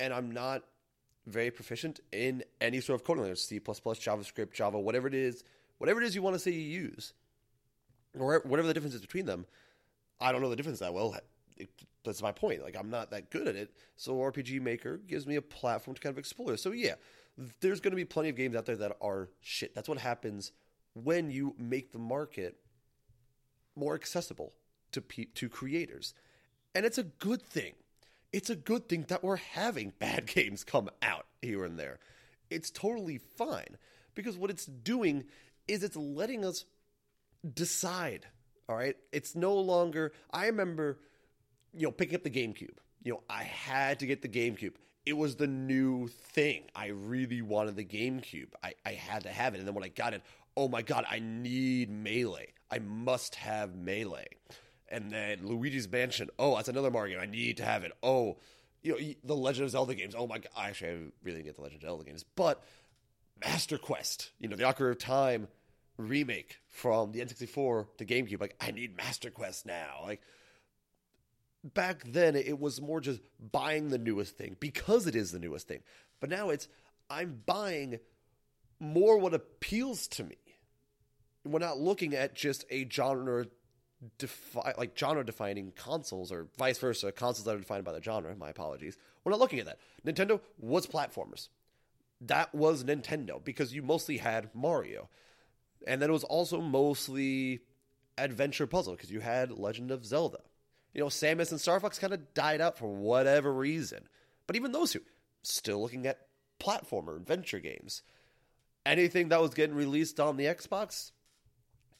and 0.00 0.12
I'm 0.12 0.30
not 0.30 0.62
very 1.26 1.50
proficient 1.50 2.00
in 2.12 2.42
any 2.60 2.80
sort 2.80 3.00
of 3.00 3.04
coding 3.04 3.22
language, 3.22 3.40
C++, 3.40 3.60
JavaScript, 3.60 4.52
Java, 4.52 4.78
whatever 4.78 5.08
it 5.08 5.14
is, 5.14 5.44
whatever 5.78 6.00
it 6.00 6.06
is 6.06 6.14
you 6.14 6.22
want 6.22 6.34
to 6.34 6.40
say 6.40 6.50
you 6.50 6.60
use, 6.60 7.12
or 8.18 8.40
whatever 8.44 8.66
the 8.66 8.74
difference 8.74 8.94
is 8.94 9.00
between 9.00 9.26
them, 9.26 9.44
I 10.20 10.32
don't 10.32 10.40
know 10.40 10.50
the 10.50 10.56
difference 10.56 10.78
that 10.78 10.94
well. 10.94 11.16
It, 11.58 11.68
that's 12.04 12.22
my 12.22 12.32
point. 12.32 12.62
Like 12.62 12.76
I'm 12.76 12.90
not 12.90 13.10
that 13.10 13.30
good 13.30 13.48
at 13.48 13.56
it. 13.56 13.70
So 13.96 14.16
RPG 14.16 14.60
Maker 14.60 14.96
gives 14.98 15.26
me 15.26 15.36
a 15.36 15.42
platform 15.42 15.94
to 15.94 16.00
kind 16.00 16.12
of 16.12 16.18
explore. 16.18 16.56
So 16.56 16.72
yeah, 16.72 16.94
there's 17.60 17.80
going 17.80 17.92
to 17.92 17.96
be 17.96 18.04
plenty 18.04 18.28
of 18.28 18.36
games 18.36 18.56
out 18.56 18.66
there 18.66 18.76
that 18.76 18.96
are 19.00 19.28
shit. 19.40 19.74
That's 19.74 19.88
what 19.88 19.98
happens 19.98 20.52
when 20.94 21.30
you 21.30 21.54
make 21.58 21.92
the 21.92 21.98
market 21.98 22.56
more 23.76 23.94
accessible 23.94 24.52
to 24.92 25.00
pe- 25.00 25.26
to 25.34 25.48
creators. 25.48 26.14
And 26.74 26.84
it's 26.84 26.98
a 26.98 27.04
good 27.04 27.42
thing. 27.42 27.74
It's 28.32 28.50
a 28.50 28.56
good 28.56 28.88
thing 28.88 29.06
that 29.08 29.24
we're 29.24 29.36
having 29.36 29.92
bad 29.98 30.26
games 30.26 30.64
come 30.64 30.90
out 31.02 31.26
here 31.42 31.64
and 31.64 31.78
there. 31.78 31.98
It's 32.50 32.70
totally 32.70 33.18
fine 33.18 33.76
because 34.14 34.36
what 34.36 34.50
it's 34.50 34.66
doing 34.66 35.24
is 35.66 35.82
it's 35.82 35.96
letting 35.96 36.44
us 36.44 36.64
decide. 37.54 38.26
All 38.68 38.76
right. 38.76 38.96
It's 39.12 39.34
no 39.34 39.54
longer, 39.54 40.12
I 40.30 40.46
remember, 40.46 40.98
you 41.74 41.86
know, 41.86 41.92
picking 41.92 42.16
up 42.16 42.22
the 42.22 42.30
GameCube. 42.30 42.76
You 43.02 43.12
know, 43.12 43.22
I 43.28 43.44
had 43.44 44.00
to 44.00 44.06
get 44.06 44.22
the 44.22 44.28
GameCube. 44.28 44.74
It 45.06 45.16
was 45.16 45.36
the 45.36 45.46
new 45.46 46.08
thing. 46.08 46.64
I 46.74 46.88
really 46.88 47.40
wanted 47.40 47.76
the 47.76 47.84
GameCube. 47.84 48.48
I, 48.62 48.74
I 48.84 48.92
had 48.92 49.22
to 49.22 49.30
have 49.30 49.54
it. 49.54 49.58
And 49.58 49.66
then 49.66 49.74
when 49.74 49.84
I 49.84 49.88
got 49.88 50.12
it, 50.12 50.22
oh 50.56 50.68
my 50.68 50.82
God, 50.82 51.04
I 51.08 51.18
need 51.20 51.90
Melee. 51.90 52.52
I 52.70 52.80
must 52.80 53.36
have 53.36 53.74
Melee. 53.74 54.28
And 54.88 55.10
then 55.10 55.46
Luigi's 55.46 55.90
Mansion. 55.90 56.30
Oh, 56.38 56.56
that's 56.56 56.68
another 56.68 56.90
Mario. 56.90 57.18
game. 57.18 57.28
I 57.28 57.30
need 57.30 57.58
to 57.58 57.64
have 57.64 57.84
it. 57.84 57.92
Oh, 58.02 58.38
you 58.82 58.92
know, 58.92 59.14
the 59.24 59.36
Legend 59.36 59.64
of 59.66 59.70
Zelda 59.70 59.94
games. 59.94 60.14
Oh 60.16 60.26
my 60.26 60.38
God. 60.38 60.50
I 60.56 60.68
Actually, 60.68 60.90
I 60.90 60.98
really 61.22 61.42
get 61.42 61.56
the 61.56 61.62
Legend 61.62 61.82
of 61.82 61.88
Zelda 61.88 62.04
games. 62.04 62.24
But 62.36 62.62
Master 63.40 63.78
Quest, 63.78 64.30
you 64.38 64.48
know, 64.48 64.56
the 64.56 64.64
Ocarina 64.64 64.90
of 64.92 64.98
Time 64.98 65.48
remake 65.96 66.58
from 66.68 67.12
the 67.12 67.20
N64 67.20 67.86
to 67.98 68.04
GameCube. 68.04 68.40
Like, 68.40 68.56
I 68.60 68.70
need 68.70 68.96
Master 68.96 69.30
Quest 69.30 69.66
now. 69.66 70.00
Like, 70.04 70.20
back 71.64 72.02
then, 72.04 72.36
it 72.36 72.58
was 72.58 72.80
more 72.80 73.00
just 73.00 73.20
buying 73.52 73.88
the 73.88 73.98
newest 73.98 74.36
thing 74.36 74.56
because 74.60 75.06
it 75.06 75.14
is 75.14 75.32
the 75.32 75.38
newest 75.38 75.68
thing. 75.68 75.82
But 76.20 76.30
now 76.30 76.50
it's, 76.50 76.68
I'm 77.10 77.42
buying 77.46 77.98
more 78.80 79.18
what 79.18 79.34
appeals 79.34 80.08
to 80.08 80.24
me. 80.24 80.36
We're 81.44 81.58
not 81.58 81.78
looking 81.78 82.14
at 82.14 82.34
just 82.34 82.64
a 82.70 82.88
genre 82.88 83.46
defi- 84.18 84.74
like 84.76 84.96
genre 84.96 85.24
defining 85.24 85.72
consoles 85.72 86.30
or 86.30 86.48
vice 86.58 86.78
versa, 86.78 87.12
consoles 87.12 87.44
that 87.44 87.54
are 87.54 87.58
defined 87.58 87.84
by 87.84 87.92
the 87.92 88.02
genre. 88.02 88.34
My 88.36 88.50
apologies. 88.50 88.96
We're 89.24 89.30
not 89.30 89.40
looking 89.40 89.58
at 89.58 89.66
that. 89.66 89.78
Nintendo 90.06 90.40
was 90.58 90.86
platformers. 90.86 91.48
That 92.20 92.54
was 92.54 92.84
Nintendo 92.84 93.42
because 93.42 93.72
you 93.72 93.82
mostly 93.82 94.18
had 94.18 94.50
Mario. 94.54 95.08
And 95.86 96.02
then 96.02 96.10
it 96.10 96.12
was 96.12 96.24
also 96.24 96.60
mostly 96.60 97.60
adventure 98.16 98.66
puzzle 98.66 98.94
because 98.94 99.10
you 99.10 99.20
had 99.20 99.52
Legend 99.52 99.90
of 99.90 100.04
Zelda. 100.04 100.40
You 100.94 101.00
know, 101.00 101.08
Samus 101.08 101.50
and 101.50 101.60
Star 101.60 101.78
Fox 101.80 101.98
kind 101.98 102.12
of 102.12 102.34
died 102.34 102.60
out 102.60 102.78
for 102.78 102.88
whatever 102.88 103.52
reason. 103.52 104.08
But 104.46 104.56
even 104.56 104.72
those 104.72 104.92
two, 104.92 105.02
still 105.42 105.80
looking 105.80 106.06
at 106.06 106.26
platformer 106.60 107.16
adventure 107.16 107.60
games. 107.60 108.02
Anything 108.86 109.28
that 109.28 109.40
was 109.40 109.54
getting 109.54 109.76
released 109.76 110.18
on 110.18 110.36
the 110.36 110.46
Xbox, 110.46 111.12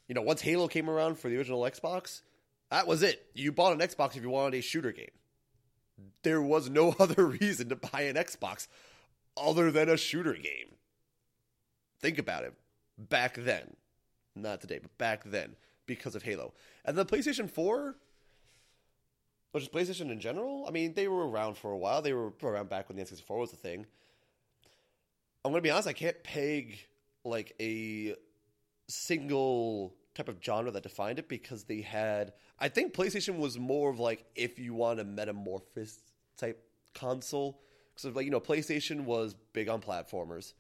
you 0.08 0.14
know, 0.14 0.22
once 0.22 0.40
Halo 0.40 0.68
came 0.68 0.88
around 0.88 1.18
for 1.18 1.28
the 1.28 1.36
original 1.36 1.60
Xbox, 1.62 2.22
that 2.70 2.86
was 2.86 3.02
it. 3.02 3.26
You 3.34 3.52
bought 3.52 3.72
an 3.72 3.86
Xbox 3.86 4.16
if 4.16 4.22
you 4.22 4.30
wanted 4.30 4.58
a 4.58 4.62
shooter 4.62 4.92
game. 4.92 5.10
There 6.22 6.42
was 6.42 6.70
no 6.70 6.94
other 6.98 7.26
reason 7.26 7.68
to 7.68 7.76
buy 7.76 8.02
an 8.02 8.16
Xbox 8.16 8.68
other 9.36 9.70
than 9.70 9.88
a 9.88 9.96
shooter 9.96 10.34
game. 10.34 10.74
Think 12.00 12.18
about 12.18 12.44
it. 12.44 12.54
Back 12.96 13.34
then, 13.36 13.76
not 14.34 14.60
today, 14.60 14.78
but 14.80 14.96
back 14.98 15.24
then, 15.24 15.56
because 15.86 16.14
of 16.14 16.22
Halo. 16.22 16.54
And 16.84 16.96
the 16.96 17.06
PlayStation 17.06 17.50
4, 17.50 17.96
or 19.52 19.60
just 19.60 19.72
PlayStation 19.72 20.10
in 20.10 20.20
general, 20.20 20.64
I 20.68 20.70
mean, 20.70 20.94
they 20.94 21.08
were 21.08 21.28
around 21.28 21.56
for 21.56 21.70
a 21.70 21.78
while. 21.78 22.02
They 22.02 22.12
were 22.12 22.32
around 22.42 22.68
back 22.68 22.88
when 22.88 22.96
the 22.96 23.04
N64 23.04 23.38
was 23.38 23.52
a 23.52 23.56
thing. 23.56 23.86
I'm 25.44 25.52
going 25.52 25.62
to 25.62 25.66
be 25.66 25.70
honest, 25.70 25.88
I 25.88 25.92
can't 25.92 26.22
peg 26.22 26.78
like 27.24 27.54
a 27.60 28.14
single 28.88 29.94
type 30.14 30.28
of 30.28 30.36
genre 30.42 30.70
that 30.72 30.82
defined 30.82 31.18
it 31.18 31.28
because 31.28 31.64
they 31.64 31.80
had. 31.80 32.32
I 32.58 32.68
think 32.68 32.92
PlayStation 32.92 33.38
was 33.38 33.58
more 33.58 33.90
of 33.90 33.98
like 33.98 34.24
if 34.34 34.58
you 34.58 34.74
want 34.74 35.00
a 35.00 35.04
metamorphosis 35.04 36.00
type 36.36 36.62
console. 36.94 37.60
Because 37.94 38.14
like 38.14 38.24
you 38.24 38.30
know, 38.30 38.40
PlayStation 38.40 39.04
was 39.04 39.34
big 39.52 39.68
on 39.68 39.80
platformers, 39.80 40.52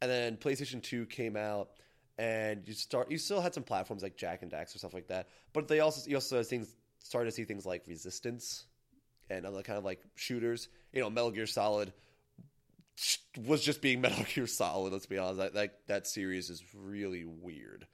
and 0.00 0.10
then 0.10 0.36
PlayStation 0.36 0.82
Two 0.82 1.06
came 1.06 1.36
out, 1.36 1.70
and 2.18 2.62
you 2.66 2.74
start 2.74 3.10
you 3.10 3.18
still 3.18 3.40
had 3.40 3.54
some 3.54 3.62
platforms 3.62 4.02
like 4.02 4.16
Jack 4.16 4.42
and 4.42 4.50
Dax 4.50 4.74
or 4.74 4.78
stuff 4.78 4.94
like 4.94 5.08
that. 5.08 5.28
But 5.52 5.68
they 5.68 5.80
also 5.80 6.08
you 6.08 6.16
also 6.16 6.42
things 6.42 6.74
started 7.04 7.30
to 7.30 7.36
see 7.36 7.44
things 7.44 7.66
like 7.66 7.82
Resistance 7.86 8.64
and 9.30 9.46
other 9.46 9.62
kind 9.62 9.78
of 9.78 9.84
like 9.84 10.00
shooters. 10.14 10.68
You 10.92 11.00
know, 11.00 11.10
Metal 11.10 11.30
Gear 11.30 11.46
Solid 11.46 11.92
was 13.46 13.62
just 13.62 13.80
being 13.80 14.00
Metal 14.02 14.24
Gear 14.34 14.46
Solid. 14.46 14.92
Let's 14.92 15.06
be 15.06 15.18
honest, 15.18 15.38
that 15.38 15.54
that, 15.54 15.78
that 15.86 16.06
series 16.06 16.50
is 16.50 16.62
really 16.74 17.24
weird. 17.24 17.86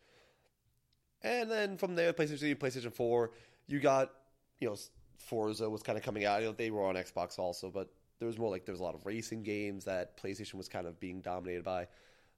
And 1.22 1.50
then 1.50 1.78
from 1.78 1.96
there, 1.96 2.12
PlayStation 2.12 2.40
3, 2.40 2.54
PlayStation 2.54 2.92
4, 2.92 3.32
you 3.66 3.80
got 3.80 4.12
you 4.60 4.68
know 4.68 4.76
Forza 5.18 5.68
was 5.68 5.82
kind 5.82 5.98
of 5.98 6.04
coming 6.04 6.24
out. 6.24 6.40
You 6.40 6.48
know, 6.48 6.52
they 6.52 6.70
were 6.70 6.84
on 6.84 6.94
Xbox 6.94 7.38
also, 7.38 7.70
but 7.70 7.88
there 8.18 8.26
was 8.26 8.38
more 8.38 8.50
like 8.50 8.64
there 8.64 8.72
was 8.72 8.80
a 8.80 8.84
lot 8.84 8.94
of 8.94 9.06
racing 9.06 9.42
games 9.42 9.84
that 9.84 10.20
PlayStation 10.20 10.54
was 10.54 10.68
kind 10.68 10.86
of 10.86 10.98
being 10.98 11.20
dominated 11.20 11.64
by. 11.64 11.86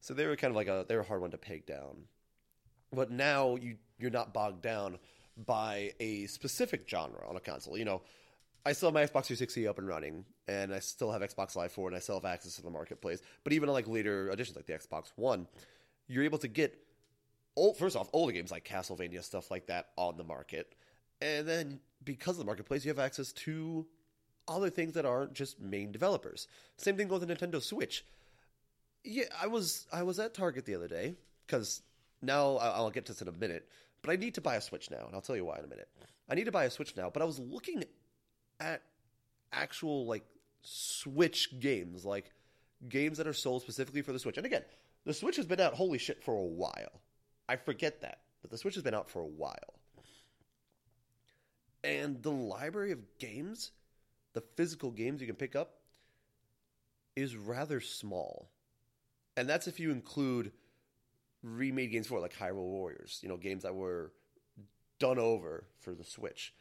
So 0.00 0.14
they 0.14 0.26
were 0.26 0.36
kind 0.36 0.50
of 0.50 0.56
like 0.56 0.68
a 0.68 0.84
they 0.88 0.94
were 0.94 1.02
a 1.02 1.06
hard 1.06 1.20
one 1.20 1.30
to 1.30 1.38
peg 1.38 1.66
down. 1.66 2.04
But 2.92 3.10
now 3.10 3.56
you 3.56 3.76
you're 3.98 4.10
not 4.10 4.34
bogged 4.34 4.62
down 4.62 4.98
by 5.36 5.92
a 6.00 6.26
specific 6.26 6.88
genre 6.88 7.26
on 7.28 7.36
a 7.36 7.40
console. 7.40 7.76
You 7.78 7.84
know, 7.84 8.02
I 8.64 8.72
still 8.72 8.88
have 8.88 8.94
my 8.94 9.02
Xbox 9.02 9.26
360 9.26 9.66
up 9.66 9.78
and 9.78 9.88
running, 9.88 10.24
and 10.46 10.74
I 10.74 10.80
still 10.80 11.10
have 11.10 11.22
Xbox 11.22 11.56
Live 11.56 11.72
4, 11.72 11.88
and 11.88 11.96
I 11.96 12.00
still 12.00 12.16
have 12.16 12.24
access 12.24 12.56
to 12.56 12.62
the 12.62 12.70
marketplace. 12.70 13.20
But 13.42 13.52
even 13.52 13.68
on 13.68 13.74
like 13.74 13.88
later 13.88 14.30
editions, 14.30 14.56
like 14.56 14.66
the 14.66 14.74
Xbox 14.74 15.12
One, 15.16 15.46
you're 16.08 16.24
able 16.24 16.38
to 16.38 16.48
get 16.48 16.78
old, 17.56 17.78
first 17.78 17.96
off 17.96 18.08
older 18.12 18.32
games 18.32 18.50
like 18.50 18.64
Castlevania 18.64 19.24
stuff 19.24 19.50
like 19.50 19.66
that 19.66 19.88
on 19.96 20.16
the 20.16 20.24
market, 20.24 20.74
and 21.22 21.48
then 21.48 21.80
because 22.04 22.34
of 22.34 22.38
the 22.38 22.44
marketplace, 22.44 22.84
you 22.84 22.90
have 22.90 22.98
access 22.98 23.32
to 23.32 23.86
other 24.48 24.70
things 24.70 24.94
that 24.94 25.06
aren't 25.06 25.32
just 25.32 25.60
main 25.60 25.92
developers. 25.92 26.48
Same 26.76 26.96
thing 26.96 27.08
with 27.08 27.26
the 27.26 27.34
Nintendo 27.34 27.62
Switch. 27.62 28.04
Yeah, 29.04 29.24
I 29.40 29.46
was 29.46 29.86
I 29.92 30.02
was 30.02 30.18
at 30.18 30.34
Target 30.34 30.66
the 30.66 30.74
other 30.74 30.88
day 30.88 31.14
because 31.46 31.82
now 32.20 32.56
I'll 32.56 32.90
get 32.90 33.06
to 33.06 33.12
this 33.12 33.22
in 33.22 33.28
a 33.28 33.32
minute, 33.32 33.68
but 34.02 34.10
I 34.10 34.16
need 34.16 34.34
to 34.34 34.40
buy 34.40 34.56
a 34.56 34.60
Switch 34.60 34.90
now, 34.90 35.04
and 35.06 35.14
I'll 35.14 35.20
tell 35.20 35.36
you 35.36 35.44
why 35.44 35.58
in 35.58 35.64
a 35.64 35.68
minute. 35.68 35.88
I 36.28 36.34
need 36.34 36.44
to 36.44 36.52
buy 36.52 36.64
a 36.64 36.70
Switch 36.70 36.96
now, 36.96 37.10
but 37.10 37.22
I 37.22 37.24
was 37.24 37.38
looking 37.38 37.84
at 38.60 38.82
actual 39.52 40.06
like 40.06 40.24
Switch 40.62 41.58
games, 41.60 42.04
like 42.04 42.32
games 42.88 43.18
that 43.18 43.26
are 43.26 43.32
sold 43.32 43.62
specifically 43.62 44.02
for 44.02 44.12
the 44.12 44.18
Switch. 44.18 44.36
And 44.36 44.46
again, 44.46 44.62
the 45.04 45.14
Switch 45.14 45.36
has 45.36 45.46
been 45.46 45.60
out 45.60 45.74
holy 45.74 45.98
shit 45.98 46.22
for 46.22 46.34
a 46.34 46.44
while. 46.44 47.00
I 47.48 47.56
forget 47.56 48.00
that, 48.02 48.20
but 48.42 48.50
the 48.50 48.58
Switch 48.58 48.74
has 48.74 48.84
been 48.84 48.94
out 48.94 49.10
for 49.10 49.20
a 49.20 49.26
while. 49.26 49.80
And 51.82 52.22
the 52.22 52.30
library 52.30 52.92
of 52.92 53.00
games, 53.18 53.72
the 54.34 54.42
physical 54.56 54.90
games 54.90 55.20
you 55.20 55.26
can 55.26 55.36
pick 55.36 55.56
up, 55.56 55.76
is 57.16 57.36
rather 57.36 57.80
small. 57.80 58.50
And 59.36 59.48
that's 59.48 59.66
if 59.66 59.80
you 59.80 59.90
include 59.90 60.52
remade 61.42 61.90
games 61.90 62.06
for 62.06 62.20
like 62.20 62.36
Hyrule 62.36 62.68
Warriors, 62.68 63.20
you 63.22 63.28
know, 63.28 63.36
games 63.36 63.62
that 63.62 63.74
were 63.74 64.12
done 64.98 65.18
over 65.18 65.64
for 65.80 65.94
the 65.94 66.04
Switch. 66.04 66.54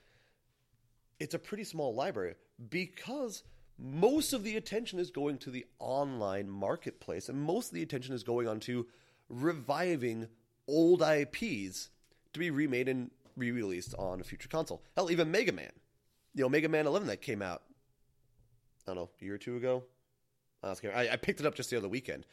It's 1.19 1.33
a 1.33 1.39
pretty 1.39 1.65
small 1.65 1.93
library 1.93 2.36
because 2.69 3.43
most 3.77 4.33
of 4.33 4.43
the 4.43 4.57
attention 4.57 5.00
is 5.00 5.12
going 5.12 5.38
to 5.39 5.51
the 5.51 5.65
online 5.79 6.50
marketplace 6.50 7.29
and 7.29 7.41
most 7.41 7.67
of 7.67 7.74
the 7.74 7.83
attention 7.83 8.13
is 8.13 8.24
going 8.24 8.48
on 8.48 8.59
to 8.62 8.88
reviving 9.29 10.27
old 10.67 11.01
IPs 11.01 11.89
to 12.33 12.39
be 12.39 12.50
remade 12.50 12.88
and 12.88 13.12
re-released 13.36 13.95
on 13.98 14.19
a 14.19 14.24
future 14.24 14.50
console. 14.50 14.83
Hell, 14.95 15.12
even 15.12 15.31
Mega 15.31 15.51
Man. 15.51 15.71
You 16.36 16.43
know, 16.43 16.50
Mega 16.50 16.69
Man 16.69 16.88
11 16.88 17.07
that 17.07 17.21
came 17.21 17.41
out, 17.41 17.63
I 18.88 18.91
don't 18.91 18.95
know, 18.95 19.09
a 19.19 19.25
year 19.25 19.36
or 19.36 19.38
two 19.38 19.55
ago. 19.55 19.83
I, 20.63 21.09
I 21.12 21.15
picked 21.15 21.39
it 21.39 21.45
up 21.45 21.55
just 21.55 21.69
the 21.69 21.77
other 21.77 21.88
weekend. 21.88 22.25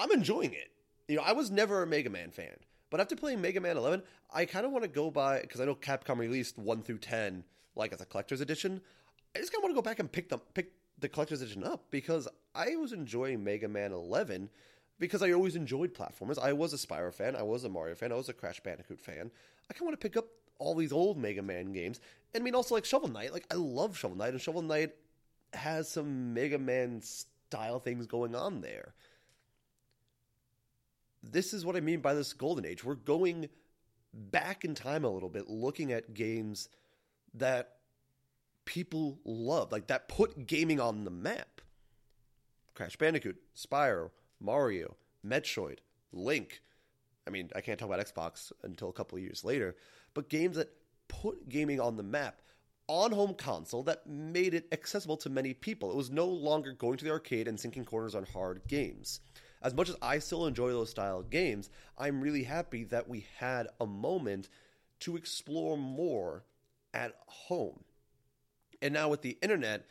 I'm 0.00 0.10
enjoying 0.10 0.52
it. 0.52 0.70
You 1.08 1.16
know, 1.16 1.22
I 1.22 1.32
was 1.32 1.50
never 1.50 1.82
a 1.82 1.86
Mega 1.86 2.10
Man 2.10 2.30
fan, 2.30 2.54
but 2.90 3.00
after 3.00 3.16
playing 3.16 3.40
Mega 3.40 3.60
Man 3.60 3.76
11, 3.76 4.02
I 4.32 4.44
kind 4.44 4.66
of 4.66 4.72
want 4.72 4.84
to 4.84 4.88
go 4.88 5.10
by 5.10 5.40
because 5.40 5.60
I 5.60 5.64
know 5.64 5.74
Capcom 5.74 6.18
released 6.18 6.58
one 6.58 6.82
through 6.82 6.98
10 6.98 7.44
like 7.74 7.92
as 7.92 8.00
a 8.00 8.06
collector's 8.06 8.42
edition. 8.42 8.80
I 9.34 9.38
just 9.38 9.52
kind 9.52 9.60
of 9.60 9.64
want 9.64 9.72
to 9.74 9.82
go 9.82 9.90
back 9.90 9.98
and 9.98 10.10
pick 10.10 10.28
them, 10.28 10.40
pick 10.52 10.72
the 10.98 11.08
collector's 11.08 11.40
edition 11.40 11.64
up 11.64 11.84
because 11.90 12.28
I 12.54 12.76
was 12.76 12.92
enjoying 12.92 13.42
Mega 13.42 13.68
Man 13.68 13.92
11 13.92 14.50
because 14.98 15.22
I 15.22 15.32
always 15.32 15.56
enjoyed 15.56 15.94
platformers. 15.94 16.38
I 16.38 16.52
was 16.52 16.72
a 16.74 16.76
Spyro 16.76 17.12
fan, 17.12 17.36
I 17.36 17.42
was 17.42 17.64
a 17.64 17.68
Mario 17.68 17.94
fan, 17.94 18.12
I 18.12 18.16
was 18.16 18.28
a 18.28 18.34
Crash 18.34 18.60
Bandicoot 18.60 19.00
fan. 19.00 19.30
I 19.70 19.72
kind 19.72 19.82
of 19.82 19.86
want 19.86 20.00
to 20.00 20.08
pick 20.08 20.16
up 20.16 20.26
all 20.58 20.74
these 20.74 20.92
old 20.92 21.16
Mega 21.16 21.42
Man 21.42 21.72
games. 21.72 22.00
And 22.34 22.42
I 22.42 22.44
mean, 22.44 22.54
also 22.54 22.74
like 22.74 22.84
Shovel 22.84 23.08
Knight. 23.08 23.32
Like 23.32 23.46
I 23.50 23.54
love 23.54 23.96
Shovel 23.96 24.16
Knight, 24.16 24.32
and 24.32 24.40
Shovel 24.40 24.62
Knight 24.62 24.94
has 25.54 25.88
some 25.88 26.34
Mega 26.34 26.58
Man 26.58 27.00
style 27.00 27.78
things 27.78 28.06
going 28.06 28.34
on 28.34 28.60
there. 28.60 28.94
This 31.22 31.52
is 31.52 31.64
what 31.64 31.76
I 31.76 31.80
mean 31.80 32.00
by 32.00 32.14
this 32.14 32.32
golden 32.32 32.64
age. 32.64 32.84
We're 32.84 32.94
going 32.94 33.48
back 34.12 34.64
in 34.64 34.74
time 34.74 35.04
a 35.04 35.10
little 35.10 35.28
bit, 35.28 35.48
looking 35.48 35.92
at 35.92 36.14
games 36.14 36.68
that 37.34 37.74
people 38.64 39.18
love, 39.24 39.72
like 39.72 39.86
that 39.88 40.08
put 40.08 40.46
gaming 40.46 40.80
on 40.80 41.04
the 41.04 41.10
map. 41.10 41.60
Crash 42.74 42.96
Bandicoot, 42.96 43.36
Spyro, 43.56 44.10
Mario, 44.40 44.96
Metroid, 45.26 45.78
Link. 46.12 46.60
I 47.26 47.30
mean, 47.30 47.50
I 47.54 47.60
can't 47.60 47.78
talk 47.78 47.88
about 47.88 48.04
Xbox 48.04 48.52
until 48.62 48.88
a 48.88 48.92
couple 48.92 49.18
years 49.18 49.44
later, 49.44 49.76
but 50.14 50.28
games 50.28 50.56
that 50.56 50.70
put 51.08 51.48
gaming 51.48 51.80
on 51.80 51.96
the 51.96 52.02
map 52.02 52.40
on 52.86 53.12
home 53.12 53.34
console 53.34 53.82
that 53.82 54.06
made 54.06 54.54
it 54.54 54.66
accessible 54.72 55.16
to 55.18 55.28
many 55.28 55.52
people. 55.52 55.90
It 55.90 55.96
was 55.96 56.10
no 56.10 56.26
longer 56.26 56.72
going 56.72 56.96
to 56.98 57.04
the 57.04 57.10
arcade 57.10 57.46
and 57.46 57.60
sinking 57.60 57.84
corners 57.84 58.14
on 58.14 58.24
hard 58.24 58.62
games. 58.66 59.20
As 59.62 59.74
much 59.74 59.88
as 59.88 59.96
I 60.00 60.18
still 60.18 60.46
enjoy 60.46 60.70
those 60.70 60.90
style 60.90 61.22
games, 61.22 61.70
I'm 61.96 62.20
really 62.20 62.44
happy 62.44 62.84
that 62.84 63.08
we 63.08 63.26
had 63.38 63.68
a 63.80 63.86
moment 63.86 64.48
to 65.00 65.16
explore 65.16 65.76
more 65.76 66.44
at 66.94 67.14
home. 67.26 67.84
And 68.80 68.94
now 68.94 69.08
with 69.08 69.22
the 69.22 69.36
internet 69.42 69.86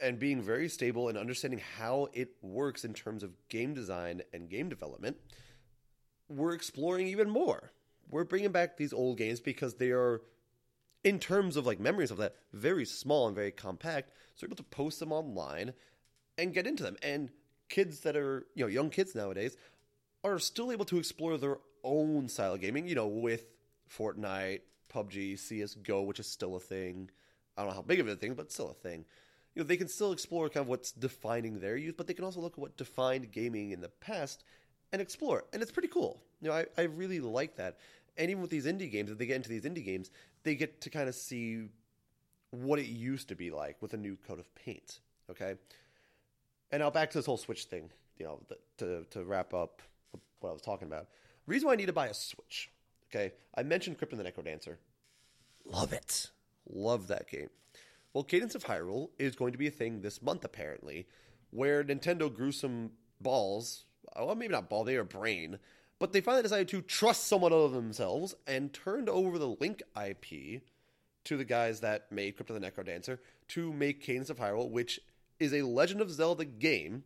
and 0.00 0.18
being 0.18 0.40
very 0.40 0.68
stable 0.68 1.08
and 1.08 1.18
understanding 1.18 1.60
how 1.76 2.08
it 2.12 2.36
works 2.40 2.84
in 2.84 2.94
terms 2.94 3.22
of 3.22 3.36
game 3.48 3.74
design 3.74 4.22
and 4.32 4.48
game 4.48 4.68
development, 4.68 5.16
we're 6.28 6.54
exploring 6.54 7.08
even 7.08 7.28
more. 7.28 7.72
We're 8.08 8.24
bringing 8.24 8.52
back 8.52 8.76
these 8.76 8.92
old 8.92 9.18
games 9.18 9.40
because 9.40 9.74
they 9.74 9.90
are, 9.90 10.22
in 11.04 11.18
terms 11.18 11.56
of 11.56 11.66
like 11.66 11.80
memories 11.80 12.10
of 12.10 12.18
that, 12.18 12.36
very 12.52 12.84
small 12.84 13.26
and 13.26 13.34
very 13.34 13.52
compact. 13.52 14.12
So 14.36 14.44
we're 14.44 14.48
able 14.48 14.56
to 14.56 14.62
post 14.64 15.00
them 15.00 15.12
online 15.12 15.74
and 16.38 16.54
get 16.54 16.66
into 16.66 16.82
them. 16.82 16.96
And 17.02 17.30
kids 17.70 18.00
that 18.00 18.16
are, 18.16 18.46
you 18.54 18.64
know, 18.64 18.68
young 18.68 18.90
kids 18.90 19.14
nowadays 19.14 19.56
are 20.22 20.38
still 20.38 20.70
able 20.70 20.84
to 20.84 20.98
explore 20.98 21.38
their 21.38 21.58
own 21.82 22.28
style 22.28 22.54
of 22.54 22.60
gaming, 22.60 22.86
you 22.86 22.94
know, 22.94 23.06
with 23.06 23.46
Fortnite, 23.90 24.60
PUBG, 24.92 25.34
CSGO, 25.34 26.04
which 26.04 26.20
is 26.20 26.26
still 26.26 26.56
a 26.56 26.60
thing. 26.60 27.08
I 27.56 27.62
don't 27.62 27.70
know 27.70 27.76
how 27.76 27.82
big 27.82 28.00
of 28.00 28.08
a 28.08 28.16
thing, 28.16 28.34
but 28.34 28.52
still 28.52 28.70
a 28.70 28.74
thing. 28.74 29.06
You 29.54 29.62
know, 29.62 29.66
they 29.66 29.76
can 29.76 29.88
still 29.88 30.12
explore 30.12 30.48
kind 30.48 30.62
of 30.62 30.68
what's 30.68 30.92
defining 30.92 31.58
their 31.58 31.76
youth, 31.76 31.96
but 31.96 32.06
they 32.06 32.14
can 32.14 32.24
also 32.24 32.40
look 32.40 32.54
at 32.54 32.58
what 32.58 32.76
defined 32.76 33.32
gaming 33.32 33.70
in 33.70 33.80
the 33.80 33.88
past 33.88 34.44
and 34.92 35.00
explore. 35.00 35.44
And 35.52 35.62
it's 35.62 35.72
pretty 35.72 35.88
cool. 35.88 36.20
You 36.40 36.48
know, 36.48 36.54
I, 36.54 36.66
I 36.76 36.82
really 36.82 37.20
like 37.20 37.56
that. 37.56 37.78
And 38.16 38.30
even 38.30 38.42
with 38.42 38.50
these 38.50 38.66
indie 38.66 38.90
games, 38.90 39.10
if 39.10 39.18
they 39.18 39.26
get 39.26 39.36
into 39.36 39.48
these 39.48 39.64
indie 39.64 39.84
games, 39.84 40.10
they 40.42 40.54
get 40.54 40.80
to 40.82 40.90
kind 40.90 41.08
of 41.08 41.14
see 41.14 41.68
what 42.50 42.78
it 42.78 42.86
used 42.86 43.28
to 43.28 43.36
be 43.36 43.50
like 43.50 43.80
with 43.80 43.94
a 43.94 43.96
new 43.96 44.16
coat 44.26 44.38
of 44.38 44.54
paint. 44.54 45.00
Okay. 45.30 45.54
And 46.72 46.80
now 46.80 46.90
back 46.90 47.10
to 47.10 47.18
this 47.18 47.26
whole 47.26 47.36
Switch 47.36 47.64
thing, 47.64 47.90
you 48.18 48.26
know, 48.26 48.40
the, 48.48 48.56
to, 48.78 49.04
to 49.10 49.24
wrap 49.24 49.54
up 49.54 49.82
what 50.40 50.50
I 50.50 50.52
was 50.52 50.62
talking 50.62 50.88
about. 50.88 51.08
reason 51.46 51.66
why 51.66 51.74
I 51.74 51.76
need 51.76 51.86
to 51.86 51.92
buy 51.92 52.06
a 52.06 52.14
Switch 52.14 52.70
Okay, 53.12 53.32
I 53.56 53.64
mentioned 53.64 53.98
Crypt 53.98 54.12
of 54.12 54.18
the 54.18 54.24
Necrodancer. 54.24 54.76
Love 55.64 55.92
it. 55.92 56.30
Love 56.72 57.08
that 57.08 57.28
game. 57.28 57.50
Well, 58.12 58.24
Cadence 58.24 58.54
of 58.54 58.64
Hyrule 58.64 59.10
is 59.18 59.34
going 59.34 59.52
to 59.52 59.58
be 59.58 59.66
a 59.66 59.72
thing 59.72 60.00
this 60.00 60.22
month, 60.22 60.44
apparently, 60.44 61.06
where 61.50 61.82
Nintendo 61.82 62.32
grew 62.32 62.52
some 62.52 62.90
balls. 63.20 63.84
Well, 64.16 64.34
maybe 64.34 64.52
not 64.52 64.68
ball, 64.68 64.84
they 64.84 64.96
are 64.96 65.04
brain. 65.04 65.58
But 65.98 66.12
they 66.12 66.20
finally 66.20 66.42
decided 66.42 66.68
to 66.68 66.82
trust 66.82 67.26
someone 67.26 67.52
other 67.52 67.68
than 67.68 67.84
themselves 67.84 68.34
and 68.46 68.72
turned 68.72 69.08
over 69.08 69.38
the 69.38 69.56
Link 69.60 69.82
IP 70.00 70.62
to 71.24 71.36
the 71.36 71.44
guys 71.44 71.80
that 71.80 72.10
made 72.10 72.36
Crypt 72.36 72.50
of 72.50 72.60
the 72.60 72.70
Necrodancer 72.70 73.18
to 73.48 73.72
make 73.72 74.02
Cadence 74.02 74.30
of 74.30 74.38
Hyrule, 74.38 74.70
which 74.70 75.00
is 75.40 75.52
a 75.54 75.62
Legend 75.62 76.00
of 76.00 76.10
Zelda 76.10 76.44
game 76.44 77.02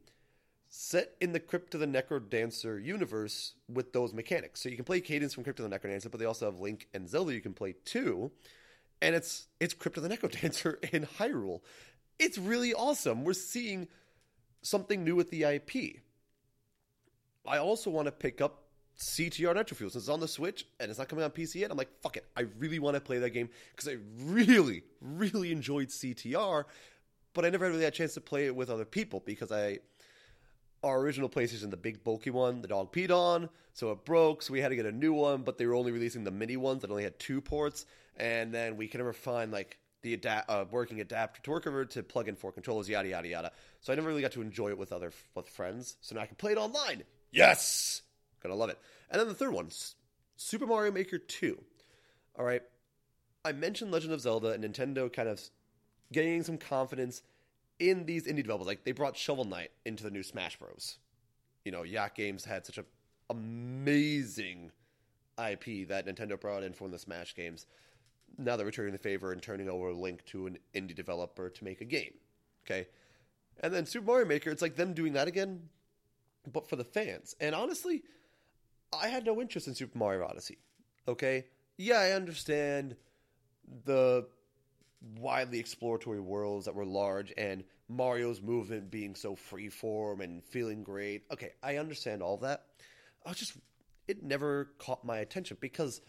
set 0.68 1.12
in 1.20 1.32
the 1.32 1.38
Crypt 1.38 1.72
of 1.74 1.80
the 1.80 1.86
Necrodancer 1.86 2.84
universe 2.84 3.54
with 3.68 3.92
those 3.92 4.12
mechanics. 4.12 4.60
So 4.60 4.68
you 4.68 4.74
can 4.74 4.84
play 4.84 5.00
Cadence 5.00 5.32
from 5.32 5.44
Crypt 5.44 5.60
of 5.60 5.70
the 5.70 5.78
Necrodancer, 5.78 6.10
but 6.10 6.18
they 6.18 6.26
also 6.26 6.46
have 6.46 6.58
Link 6.58 6.88
and 6.92 7.08
Zelda 7.08 7.32
you 7.32 7.40
can 7.40 7.54
play 7.54 7.76
too. 7.84 8.32
And 9.00 9.14
it's 9.14 9.46
it's 9.60 9.72
Crypt 9.72 9.96
of 9.96 10.02
the 10.02 10.08
Necrodancer 10.08 10.82
in 10.92 11.06
Hyrule. 11.18 11.60
It's 12.18 12.38
really 12.38 12.74
awesome. 12.74 13.24
We're 13.24 13.34
seeing 13.34 13.88
something 14.62 15.04
new 15.04 15.14
with 15.14 15.30
the 15.30 15.44
IP. 15.44 16.00
I 17.46 17.58
also 17.58 17.90
want 17.90 18.06
to 18.06 18.12
pick 18.12 18.40
up 18.40 18.64
CTR 18.98 19.54
Nitro 19.54 19.76
Fuel 19.76 19.90
since 19.90 20.04
it's 20.04 20.08
on 20.08 20.20
the 20.20 20.28
Switch 20.28 20.66
and 20.80 20.90
it's 20.90 20.98
not 20.98 21.08
coming 21.08 21.24
on 21.24 21.30
PC 21.30 21.56
yet. 21.56 21.70
I'm 21.70 21.76
like, 21.76 21.90
fuck 22.02 22.16
it. 22.16 22.24
I 22.36 22.42
really 22.58 22.78
want 22.78 22.94
to 22.94 23.00
play 23.00 23.18
that 23.18 23.30
game 23.30 23.48
because 23.70 23.88
I 23.88 23.96
really, 24.18 24.82
really 25.00 25.52
enjoyed 25.52 25.88
CTR, 25.88 26.64
but 27.34 27.44
I 27.44 27.50
never 27.50 27.68
really 27.68 27.84
had 27.84 27.92
a 27.92 27.96
chance 27.96 28.14
to 28.14 28.20
play 28.20 28.46
it 28.46 28.56
with 28.56 28.70
other 28.70 28.84
people 28.84 29.22
because 29.24 29.52
I 29.52 29.80
our 30.82 31.00
original 31.00 31.28
PlayStation, 31.28 31.70
the 31.70 31.76
big 31.76 32.04
bulky 32.04 32.30
one, 32.30 32.60
the 32.60 32.68
dog 32.68 32.92
peed 32.92 33.10
on, 33.10 33.48
so 33.72 33.90
it 33.90 34.04
broke. 34.04 34.42
So 34.42 34.52
we 34.52 34.60
had 34.60 34.68
to 34.68 34.76
get 34.76 34.86
a 34.86 34.92
new 34.92 35.14
one, 35.14 35.42
but 35.42 35.56
they 35.56 35.66
were 35.66 35.74
only 35.74 35.92
releasing 35.92 36.24
the 36.24 36.30
mini 36.30 36.56
ones 36.56 36.82
that 36.82 36.90
only 36.90 37.04
had 37.04 37.18
two 37.18 37.40
ports. 37.40 37.86
And 38.16 38.52
then 38.52 38.76
we 38.76 38.86
could 38.86 38.98
never 38.98 39.14
find 39.14 39.50
like 39.50 39.78
the 40.02 40.20
uh, 40.26 40.66
working 40.70 41.00
adapter 41.00 41.40
to 41.42 41.50
work 41.50 41.66
over 41.66 41.84
to 41.86 42.02
plug 42.02 42.28
in 42.28 42.36
four 42.36 42.52
controllers, 42.52 42.88
yada 42.88 43.08
yada 43.08 43.26
yada. 43.26 43.52
So 43.80 43.92
I 43.92 43.96
never 43.96 44.08
really 44.08 44.20
got 44.20 44.32
to 44.32 44.42
enjoy 44.42 44.68
it 44.68 44.78
with 44.78 44.92
other 44.92 45.10
with 45.34 45.48
friends. 45.48 45.96
So 46.02 46.14
now 46.14 46.20
I 46.20 46.26
can 46.26 46.36
play 46.36 46.52
it 46.52 46.58
online. 46.58 47.02
Yes, 47.32 48.02
gonna 48.42 48.54
love 48.54 48.70
it. 48.70 48.78
And 49.10 49.18
then 49.18 49.26
the 49.26 49.34
third 49.34 49.52
one, 49.52 49.70
Super 50.36 50.66
Mario 50.66 50.92
Maker 50.92 51.18
Two. 51.18 51.58
All 52.38 52.44
right, 52.44 52.62
I 53.44 53.52
mentioned 53.52 53.90
Legend 53.90 54.12
of 54.12 54.20
Zelda 54.20 54.50
and 54.50 54.62
Nintendo 54.62 55.10
kind 55.12 55.28
of 55.28 55.40
gaining 56.12 56.42
some 56.42 56.58
confidence 56.58 57.22
in 57.78 58.06
these 58.06 58.26
indie 58.26 58.42
developers. 58.42 58.66
Like 58.66 58.84
they 58.84 58.92
brought 58.92 59.16
Shovel 59.16 59.44
Knight 59.44 59.70
into 59.84 60.04
the 60.04 60.10
new 60.10 60.22
Smash 60.22 60.58
Bros. 60.58 60.98
You 61.64 61.72
know, 61.72 61.82
Yak 61.82 62.14
Games 62.14 62.44
had 62.44 62.66
such 62.66 62.78
an 62.78 62.84
amazing 63.30 64.70
IP 65.38 65.88
that 65.88 66.06
Nintendo 66.06 66.40
brought 66.40 66.62
in 66.62 66.72
from 66.72 66.90
the 66.90 66.98
Smash 66.98 67.34
games. 67.34 67.66
now 68.38 68.56
they're 68.56 68.66
returning 68.66 68.92
the 68.92 68.98
favor 68.98 69.32
and 69.32 69.40
turning 69.40 69.68
over 69.68 69.88
a 69.88 69.94
Link 69.94 70.24
to 70.26 70.46
an 70.46 70.58
indie 70.74 70.94
developer 70.94 71.48
to 71.48 71.64
make 71.64 71.80
a 71.80 71.84
game. 71.84 72.14
Okay. 72.64 72.86
And 73.60 73.72
then 73.72 73.86
Super 73.86 74.06
Mario 74.06 74.26
Maker, 74.26 74.50
it's 74.50 74.62
like 74.62 74.76
them 74.76 74.94
doing 74.94 75.12
that 75.12 75.28
again, 75.28 75.68
but 76.52 76.68
for 76.68 76.76
the 76.76 76.84
fans. 76.84 77.36
And 77.40 77.54
honestly, 77.54 78.02
I 78.92 79.08
had 79.08 79.24
no 79.24 79.40
interest 79.40 79.68
in 79.68 79.74
Super 79.74 79.96
Mario 79.96 80.26
Odyssey. 80.26 80.58
Okay. 81.06 81.44
Yeah, 81.76 81.98
I 81.98 82.12
understand 82.12 82.96
the 83.84 84.26
widely 85.18 85.58
exploratory 85.58 86.20
worlds 86.20 86.66
that 86.66 86.74
were 86.74 86.84
large 86.84 87.32
and 87.36 87.64
Mario's 87.88 88.40
movement 88.40 88.90
being 88.90 89.14
so 89.14 89.36
freeform 89.36 90.22
and 90.22 90.42
feeling 90.44 90.82
great. 90.82 91.24
Okay, 91.32 91.52
I 91.62 91.76
understand 91.76 92.22
all 92.22 92.38
that. 92.38 92.64
I 93.24 93.30
was 93.30 93.38
just 93.38 93.56
it 94.06 94.22
never 94.22 94.70
caught 94.78 95.04
my 95.04 95.18
attention 95.18 95.56
because 95.60 96.00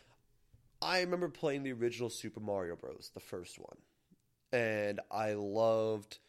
I 0.82 1.02
remember 1.02 1.30
playing 1.30 1.64
the 1.64 1.74
original 1.74 2.10
Super 2.10 2.40
Mario 2.40 2.76
Bros, 2.76 3.12
the 3.14 3.20
first 3.20 3.58
one. 3.58 3.78
And 4.52 5.00
I 5.12 5.34
loved 5.34 6.20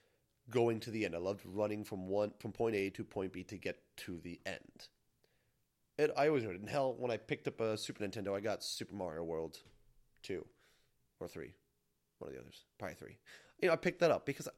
going 0.50 0.80
to 0.80 0.90
the 0.90 1.04
end. 1.04 1.14
I 1.14 1.18
loved 1.18 1.42
running 1.44 1.84
from 1.84 2.08
one 2.08 2.32
from 2.38 2.52
point 2.52 2.76
A 2.76 2.90
to 2.90 3.04
point 3.04 3.32
B 3.32 3.42
to 3.44 3.56
get 3.56 3.78
to 3.98 4.20
the 4.22 4.40
end. 4.46 4.88
And 5.98 6.12
I 6.16 6.28
always 6.28 6.44
it. 6.44 6.60
And 6.60 6.68
hell, 6.68 6.94
when 6.98 7.10
I 7.10 7.16
picked 7.16 7.48
up 7.48 7.60
a 7.60 7.76
Super 7.78 8.04
Nintendo, 8.04 8.36
I 8.36 8.40
got 8.40 8.62
Super 8.62 8.94
Mario 8.94 9.24
World 9.24 9.58
2 10.22 10.44
or 11.20 11.28
3 11.28 11.52
one 12.18 12.28
of 12.28 12.34
the 12.34 12.40
others, 12.40 12.64
probably 12.78 12.94
three. 12.94 13.18
You 13.60 13.68
know, 13.68 13.74
I 13.74 13.76
picked 13.76 14.00
that 14.00 14.10
up 14.10 14.26
because 14.26 14.48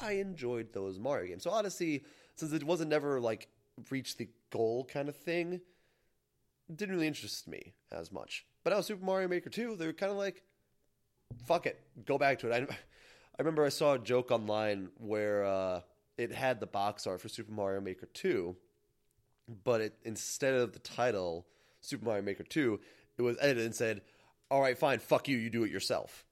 I 0.00 0.12
enjoyed 0.12 0.72
those 0.72 0.98
Mario 0.98 1.28
games. 1.28 1.44
So 1.44 1.50
Odyssey, 1.50 2.04
since 2.36 2.52
it 2.52 2.64
wasn't 2.64 2.90
never 2.90 3.20
like 3.20 3.48
reach 3.90 4.16
the 4.16 4.28
goal 4.50 4.88
kind 4.92 5.08
of 5.08 5.16
thing, 5.16 5.60
didn't 6.74 6.94
really 6.94 7.06
interest 7.06 7.48
me 7.48 7.74
as 7.90 8.12
much. 8.12 8.46
But 8.64 8.72
now 8.72 8.80
Super 8.80 9.04
Mario 9.04 9.28
Maker 9.28 9.50
2, 9.50 9.76
they 9.76 9.86
were 9.86 9.92
kind 9.92 10.12
of 10.12 10.18
like, 10.18 10.42
fuck 11.46 11.66
it, 11.66 11.80
go 12.04 12.18
back 12.18 12.38
to 12.40 12.50
it. 12.50 12.68
I, 12.70 12.74
I 12.74 13.38
remember 13.38 13.64
I 13.64 13.70
saw 13.70 13.94
a 13.94 13.98
joke 13.98 14.30
online 14.30 14.88
where 14.98 15.44
uh, 15.44 15.80
it 16.18 16.32
had 16.32 16.60
the 16.60 16.66
box 16.66 17.06
art 17.06 17.20
for 17.20 17.28
Super 17.28 17.52
Mario 17.52 17.80
Maker 17.80 18.06
2, 18.12 18.56
but 19.64 19.80
it 19.80 19.94
instead 20.04 20.54
of 20.54 20.72
the 20.72 20.78
title 20.78 21.46
Super 21.80 22.04
Mario 22.04 22.22
Maker 22.22 22.44
2, 22.44 22.78
it 23.18 23.22
was 23.22 23.36
edited 23.40 23.64
and 23.64 23.74
said, 23.74 24.02
"All 24.50 24.60
right, 24.60 24.78
fine, 24.78 24.98
fuck 24.98 25.28
you, 25.28 25.38
you 25.38 25.50
do 25.50 25.64
it 25.64 25.70
yourself." 25.70 26.24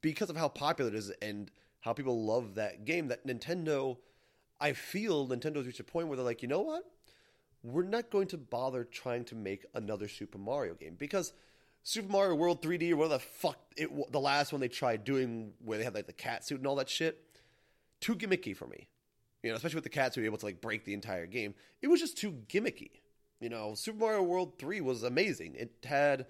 Because 0.00 0.30
of 0.30 0.36
how 0.36 0.48
popular 0.48 0.90
it 0.90 0.96
is 0.96 1.10
and 1.22 1.50
how 1.80 1.92
people 1.92 2.24
love 2.24 2.54
that 2.54 2.84
game, 2.84 3.08
that 3.08 3.26
Nintendo, 3.26 3.96
I 4.60 4.72
feel 4.72 5.28
Nintendo's 5.28 5.66
reached 5.66 5.80
a 5.80 5.84
point 5.84 6.08
where 6.08 6.16
they're 6.16 6.24
like, 6.24 6.42
you 6.42 6.48
know 6.48 6.62
what? 6.62 6.84
We're 7.62 7.84
not 7.84 8.10
going 8.10 8.28
to 8.28 8.38
bother 8.38 8.84
trying 8.84 9.24
to 9.26 9.34
make 9.34 9.64
another 9.74 10.08
Super 10.08 10.38
Mario 10.38 10.74
game 10.74 10.94
because 10.98 11.32
Super 11.82 12.10
Mario 12.10 12.34
World 12.34 12.62
3D 12.62 12.90
or 12.92 12.96
whatever 12.96 13.14
the 13.14 13.20
fuck 13.20 13.58
it 13.76 13.88
the 14.10 14.20
last 14.20 14.52
one 14.52 14.60
they 14.60 14.68
tried 14.68 15.04
doing 15.04 15.52
where 15.64 15.78
they 15.78 15.84
had 15.84 15.94
like 15.94 16.06
the 16.06 16.12
cat 16.12 16.44
suit 16.44 16.58
and 16.58 16.66
all 16.66 16.76
that 16.76 16.88
shit, 16.88 17.40
too 18.00 18.14
gimmicky 18.14 18.56
for 18.56 18.66
me. 18.66 18.88
You 19.42 19.50
know, 19.50 19.56
especially 19.56 19.76
with 19.76 19.84
the 19.84 19.90
cat 19.90 20.14
suit 20.14 20.24
able 20.24 20.38
to 20.38 20.46
like 20.46 20.60
break 20.60 20.84
the 20.84 20.94
entire 20.94 21.26
game. 21.26 21.54
It 21.82 21.88
was 21.88 22.00
just 22.00 22.18
too 22.18 22.32
gimmicky. 22.48 22.90
You 23.40 23.50
know, 23.50 23.74
Super 23.74 23.98
Mario 23.98 24.22
World 24.22 24.58
3 24.58 24.80
was 24.80 25.02
amazing. 25.02 25.54
It 25.56 25.72
had 25.84 26.26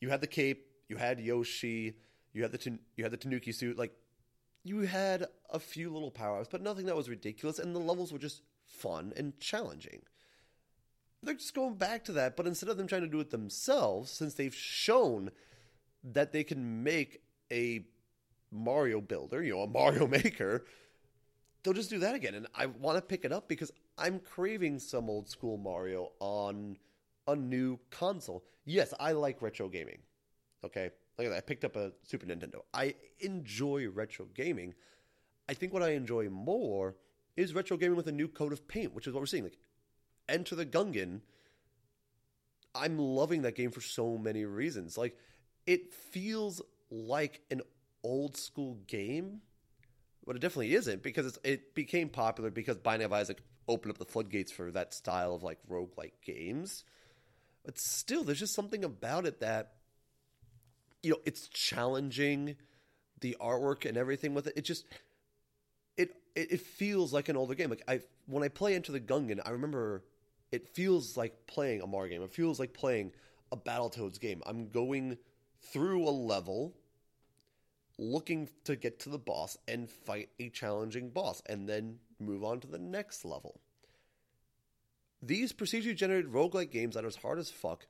you 0.00 0.10
had 0.10 0.20
the 0.20 0.26
cape, 0.26 0.66
you 0.88 0.96
had 0.96 1.18
Yoshi, 1.18 1.94
you 2.32 2.42
had 2.42 2.52
the 2.52 2.78
you 2.96 3.04
had 3.04 3.12
the 3.12 3.16
Tanuki 3.16 3.52
suit. 3.52 3.78
Like 3.78 3.92
you 4.64 4.80
had 4.80 5.26
a 5.50 5.58
few 5.58 5.90
little 5.90 6.10
power 6.10 6.38
ups, 6.38 6.48
but 6.50 6.62
nothing 6.62 6.86
that 6.86 6.96
was 6.96 7.08
ridiculous. 7.08 7.58
And 7.58 7.74
the 7.74 7.80
levels 7.80 8.12
were 8.12 8.18
just 8.18 8.42
fun 8.66 9.12
and 9.16 9.38
challenging. 9.38 10.02
They're 11.22 11.34
just 11.34 11.54
going 11.54 11.74
back 11.74 12.04
to 12.04 12.12
that, 12.12 12.36
but 12.36 12.46
instead 12.46 12.68
of 12.68 12.76
them 12.76 12.88
trying 12.88 13.02
to 13.02 13.08
do 13.08 13.20
it 13.20 13.30
themselves, 13.30 14.10
since 14.10 14.34
they've 14.34 14.54
shown 14.54 15.30
that 16.02 16.32
they 16.32 16.42
can 16.42 16.82
make 16.82 17.22
a 17.52 17.84
Mario 18.50 19.00
builder, 19.00 19.42
you 19.42 19.54
know, 19.54 19.62
a 19.62 19.68
Mario 19.68 20.06
maker, 20.08 20.64
they'll 21.62 21.74
just 21.74 21.90
do 21.90 22.00
that 22.00 22.16
again. 22.16 22.34
And 22.34 22.48
I 22.54 22.66
want 22.66 22.96
to 22.96 23.02
pick 23.02 23.24
it 23.24 23.32
up 23.32 23.48
because 23.48 23.70
I'm 23.96 24.18
craving 24.18 24.80
some 24.80 25.08
old 25.08 25.28
school 25.28 25.58
Mario 25.58 26.10
on 26.18 26.76
a 27.28 27.36
new 27.36 27.78
console. 27.90 28.42
Yes, 28.64 28.92
I 28.98 29.12
like 29.12 29.42
retro 29.42 29.68
gaming. 29.68 29.98
Okay. 30.64 30.90
Like 31.18 31.30
I 31.30 31.40
picked 31.40 31.64
up 31.64 31.76
a 31.76 31.92
Super 32.06 32.26
Nintendo. 32.26 32.62
I 32.72 32.94
enjoy 33.20 33.88
retro 33.88 34.26
gaming. 34.34 34.74
I 35.48 35.54
think 35.54 35.72
what 35.72 35.82
I 35.82 35.90
enjoy 35.90 36.28
more 36.30 36.96
is 37.36 37.54
retro 37.54 37.76
gaming 37.76 37.96
with 37.96 38.08
a 38.08 38.12
new 38.12 38.28
coat 38.28 38.52
of 38.52 38.66
paint, 38.66 38.94
which 38.94 39.06
is 39.06 39.12
what 39.12 39.20
we're 39.20 39.26
seeing. 39.26 39.44
Like 39.44 39.58
Enter 40.28 40.54
the 40.54 40.66
Gungeon. 40.66 41.20
I'm 42.74 42.98
loving 42.98 43.42
that 43.42 43.54
game 43.54 43.70
for 43.70 43.82
so 43.82 44.16
many 44.16 44.44
reasons. 44.44 44.96
Like 44.96 45.16
it 45.66 45.92
feels 45.92 46.62
like 46.90 47.42
an 47.50 47.62
old 48.02 48.36
school 48.36 48.78
game, 48.86 49.42
but 50.26 50.36
it 50.36 50.40
definitely 50.40 50.74
isn't 50.74 51.02
because 51.02 51.38
it 51.44 51.74
became 51.74 52.08
popular 52.08 52.50
because 52.50 52.78
Binding 52.78 53.06
of 53.06 53.12
Isaac 53.12 53.42
opened 53.68 53.92
up 53.92 53.98
the 53.98 54.04
floodgates 54.04 54.52
for 54.52 54.70
that 54.72 54.94
style 54.94 55.34
of 55.34 55.42
like 55.42 55.58
roguelike 55.70 56.12
games. 56.24 56.84
But 57.64 57.78
still, 57.78 58.24
there's 58.24 58.40
just 58.40 58.54
something 58.54 58.84
about 58.84 59.26
it 59.26 59.40
that 59.40 59.74
you 61.02 61.10
know, 61.10 61.18
it's 61.24 61.48
challenging 61.48 62.56
the 63.20 63.36
artwork 63.40 63.86
and 63.86 63.96
everything 63.96 64.34
with 64.34 64.46
it. 64.46 64.54
It 64.56 64.62
just 64.62 64.86
it 65.96 66.14
it, 66.34 66.60
feels 66.60 67.12
like 67.12 67.28
an 67.28 67.36
older 67.36 67.54
game. 67.54 67.70
Like 67.70 67.84
I 67.88 68.00
when 68.26 68.42
I 68.42 68.48
play 68.48 68.74
Into 68.74 68.92
the 68.92 69.00
Gungeon, 69.00 69.40
I 69.44 69.50
remember 69.50 70.04
it 70.50 70.68
feels 70.68 71.16
like 71.16 71.46
playing 71.46 71.80
a 71.80 71.86
Mario 71.86 72.12
game. 72.12 72.22
It 72.22 72.32
feels 72.32 72.60
like 72.60 72.74
playing 72.74 73.12
a 73.50 73.56
Battletoads 73.56 74.20
game. 74.20 74.42
I'm 74.46 74.68
going 74.68 75.18
through 75.60 76.08
a 76.08 76.10
level 76.10 76.74
looking 77.98 78.48
to 78.64 78.76
get 78.76 78.98
to 79.00 79.08
the 79.08 79.18
boss 79.18 79.56
and 79.68 79.88
fight 79.88 80.28
a 80.38 80.48
challenging 80.48 81.10
boss 81.10 81.42
and 81.46 81.68
then 81.68 81.98
move 82.18 82.42
on 82.44 82.60
to 82.60 82.66
the 82.66 82.78
next 82.78 83.24
level. 83.24 83.60
These 85.22 85.52
procedurally 85.52 85.94
generated 85.94 86.32
roguelike 86.32 86.70
games 86.70 86.94
that 86.94 87.04
are 87.04 87.08
as 87.08 87.16
hard 87.16 87.38
as 87.38 87.50
fuck, 87.50 87.86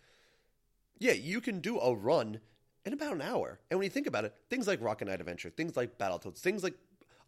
yeah, 0.98 1.12
you 1.12 1.40
can 1.40 1.60
do 1.60 1.78
a 1.78 1.94
run 1.94 2.40
in 2.84 2.92
about 2.92 3.14
an 3.14 3.22
hour. 3.22 3.60
And 3.70 3.78
when 3.78 3.84
you 3.84 3.90
think 3.90 4.06
about 4.06 4.24
it, 4.24 4.34
things 4.50 4.66
like 4.66 4.82
Rocket 4.82 5.06
Knight 5.06 5.20
Adventure, 5.20 5.50
things 5.50 5.76
like 5.76 5.98
Battletoads, 5.98 6.38
things 6.38 6.62
like 6.62 6.74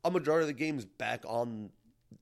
a 0.05 0.11
majority 0.11 0.43
of 0.43 0.49
the 0.49 0.65
games 0.65 0.85
back 0.85 1.23
on 1.27 1.71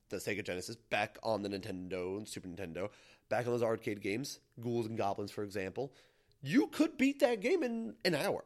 the 0.09 0.17
Sega 0.17 0.43
Genesis, 0.43 0.75
back 0.75 1.17
on 1.23 1.41
the 1.41 1.49
Nintendo 1.49 2.17
and 2.17 2.27
Super 2.27 2.47
Nintendo, 2.47 2.89
back 3.29 3.45
on 3.45 3.51
those 3.51 3.63
arcade 3.63 4.01
games, 4.01 4.39
Ghouls 4.61 4.85
and 4.85 4.97
Goblins, 4.97 5.31
for 5.31 5.43
example, 5.43 5.93
you 6.41 6.67
could 6.67 6.97
beat 6.97 7.19
that 7.21 7.41
game 7.41 7.63
in 7.63 7.95
an 8.05 8.15
hour. 8.15 8.43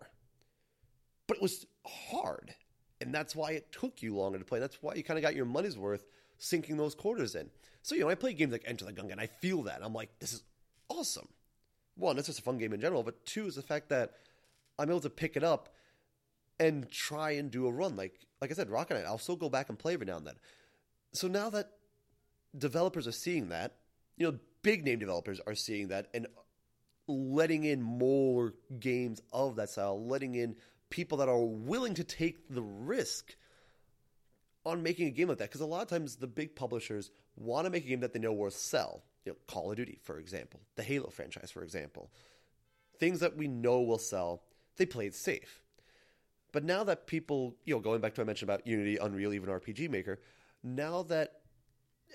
But 1.28 1.38
it 1.38 1.44
was 1.44 1.66
hard. 1.86 2.54
And 3.02 3.14
that's 3.14 3.36
why 3.36 3.52
it 3.52 3.72
took 3.72 4.02
you 4.02 4.16
longer 4.16 4.40
to 4.40 4.46
play. 4.46 4.60
That's 4.60 4.82
why 4.82 4.96
you 4.96 5.04
kind 5.04 5.18
of 5.18 5.24
got 5.24 5.36
your 5.36 5.46
money's 5.46 5.78
worth 5.78 6.06
sinking 6.38 6.78
those 6.78 6.96
quarters 6.96 7.36
in. 7.36 7.50
So, 7.82 7.96
you 7.96 8.02
know, 8.02 8.10
I 8.10 8.16
play 8.16 8.34
games 8.34 8.52
like 8.52 8.64
Enter 8.66 8.86
the 8.86 8.94
Gungeon, 8.94 9.20
I 9.20 9.28
feel 9.28 9.64
that. 9.64 9.82
I'm 9.84 9.94
like, 9.94 10.10
this 10.20 10.34
is 10.34 10.44
awesome. 10.90 11.28
One, 11.96 12.18
it's 12.18 12.28
just 12.28 12.40
a 12.40 12.44
fun 12.44 12.58
game 12.58 12.74
in 12.74 12.82
general, 12.82 13.04
but 13.04 13.26
two 13.26 13.48
is 13.48 13.56
the 13.56 13.62
fact 13.62 13.90
that 13.90 14.14
I'm 14.78 14.90
able 14.90 15.02
to 15.02 15.10
pick 15.10 15.36
it 15.36 15.44
up 15.44 15.70
and 16.60 16.90
try 16.90 17.32
and 17.32 17.52
do 17.52 17.68
a 17.68 17.72
run. 17.72 17.96
Like 17.96 18.28
like 18.42 18.52
I 18.52 18.54
said, 18.54 18.70
Rocket 18.70 18.96
Knight, 18.96 19.06
I'll 19.06 19.18
still 19.18 19.36
go 19.36 19.50
back 19.50 19.70
and 19.70 19.80
play 19.80 19.94
every 19.94 20.06
now 20.06 20.18
and 20.18 20.28
then. 20.28 20.36
So 21.14 21.28
now 21.28 21.50
that 21.50 21.72
developers 22.58 23.08
are 23.08 23.12
seeing 23.12 23.50
that, 23.50 23.76
you 24.18 24.30
know, 24.30 24.38
big 24.62 24.84
name 24.84 25.00
developers 25.00 25.40
are 25.48 25.56
seeing 25.56 25.88
that 25.90 26.08
and 26.14 26.28
letting 27.08 27.64
in 27.64 27.82
more 27.82 28.54
games 28.80 29.22
of 29.32 29.56
that 29.56 29.70
style, 29.70 30.06
letting 30.06 30.36
in 30.36 30.56
people 30.90 31.18
that 31.20 31.30
are 31.30 31.44
willing 31.44 31.94
to 31.96 32.04
take 32.04 32.50
the 32.50 32.62
risk 32.62 33.36
on 34.66 34.84
making 34.84 35.08
a 35.08 35.12
game 35.12 35.30
like 35.30 35.38
that. 35.38 35.50
Because 35.50 35.62
a 35.62 35.66
lot 35.66 35.82
of 35.82 35.88
times 35.88 36.18
the 36.18 36.28
big 36.28 36.56
publishers 36.56 37.10
want 37.36 37.66
to 37.66 37.72
make 37.72 37.86
a 37.86 37.90
game 37.90 38.02
that 38.02 38.14
they 38.14 38.20
know 38.20 38.34
will 38.34 38.52
sell. 38.52 39.04
You 39.26 39.32
know, 39.32 39.38
Call 39.48 39.72
of 39.72 39.78
Duty, 39.78 40.00
for 40.04 40.20
example, 40.20 40.62
the 40.76 40.84
Halo 40.84 41.10
franchise, 41.10 41.52
for 41.52 41.64
example. 41.64 42.12
Things 43.00 43.20
that 43.20 43.38
we 43.38 43.48
know 43.48 43.82
will 43.82 44.00
sell 44.00 44.44
they 44.78 44.86
played 44.86 45.14
safe. 45.14 45.62
But 46.52 46.64
now 46.64 46.84
that 46.86 47.08
people, 47.08 47.56
you 47.66 47.76
know, 47.76 47.80
going 47.82 48.02
back 48.02 48.16
to 48.16 48.22
what 48.22 48.26
I 48.26 48.28
mentioned 48.28 48.50
about 48.50 48.66
Unity, 48.66 48.98
Unreal, 48.98 49.34
even 49.34 49.50
RPG 49.50 49.90
Maker, 49.90 50.20
now 50.64 51.04
that 51.04 51.42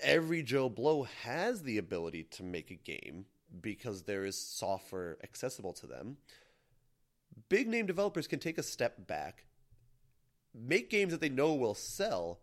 every 0.01 0.43
Joe 0.43 0.69
Blow 0.69 1.03
has 1.23 1.63
the 1.63 1.77
ability 1.77 2.23
to 2.31 2.43
make 2.43 2.71
a 2.71 2.75
game 2.75 3.25
because 3.61 4.03
there 4.03 4.25
is 4.25 4.37
software 4.37 5.17
accessible 5.23 5.73
to 5.73 5.87
them, 5.87 6.17
big 7.49 7.67
name 7.67 7.85
developers 7.85 8.27
can 8.27 8.39
take 8.39 8.57
a 8.57 8.63
step 8.63 9.07
back, 9.07 9.45
make 10.53 10.89
games 10.89 11.11
that 11.11 11.21
they 11.21 11.29
know 11.29 11.53
will 11.53 11.75
sell, 11.75 12.39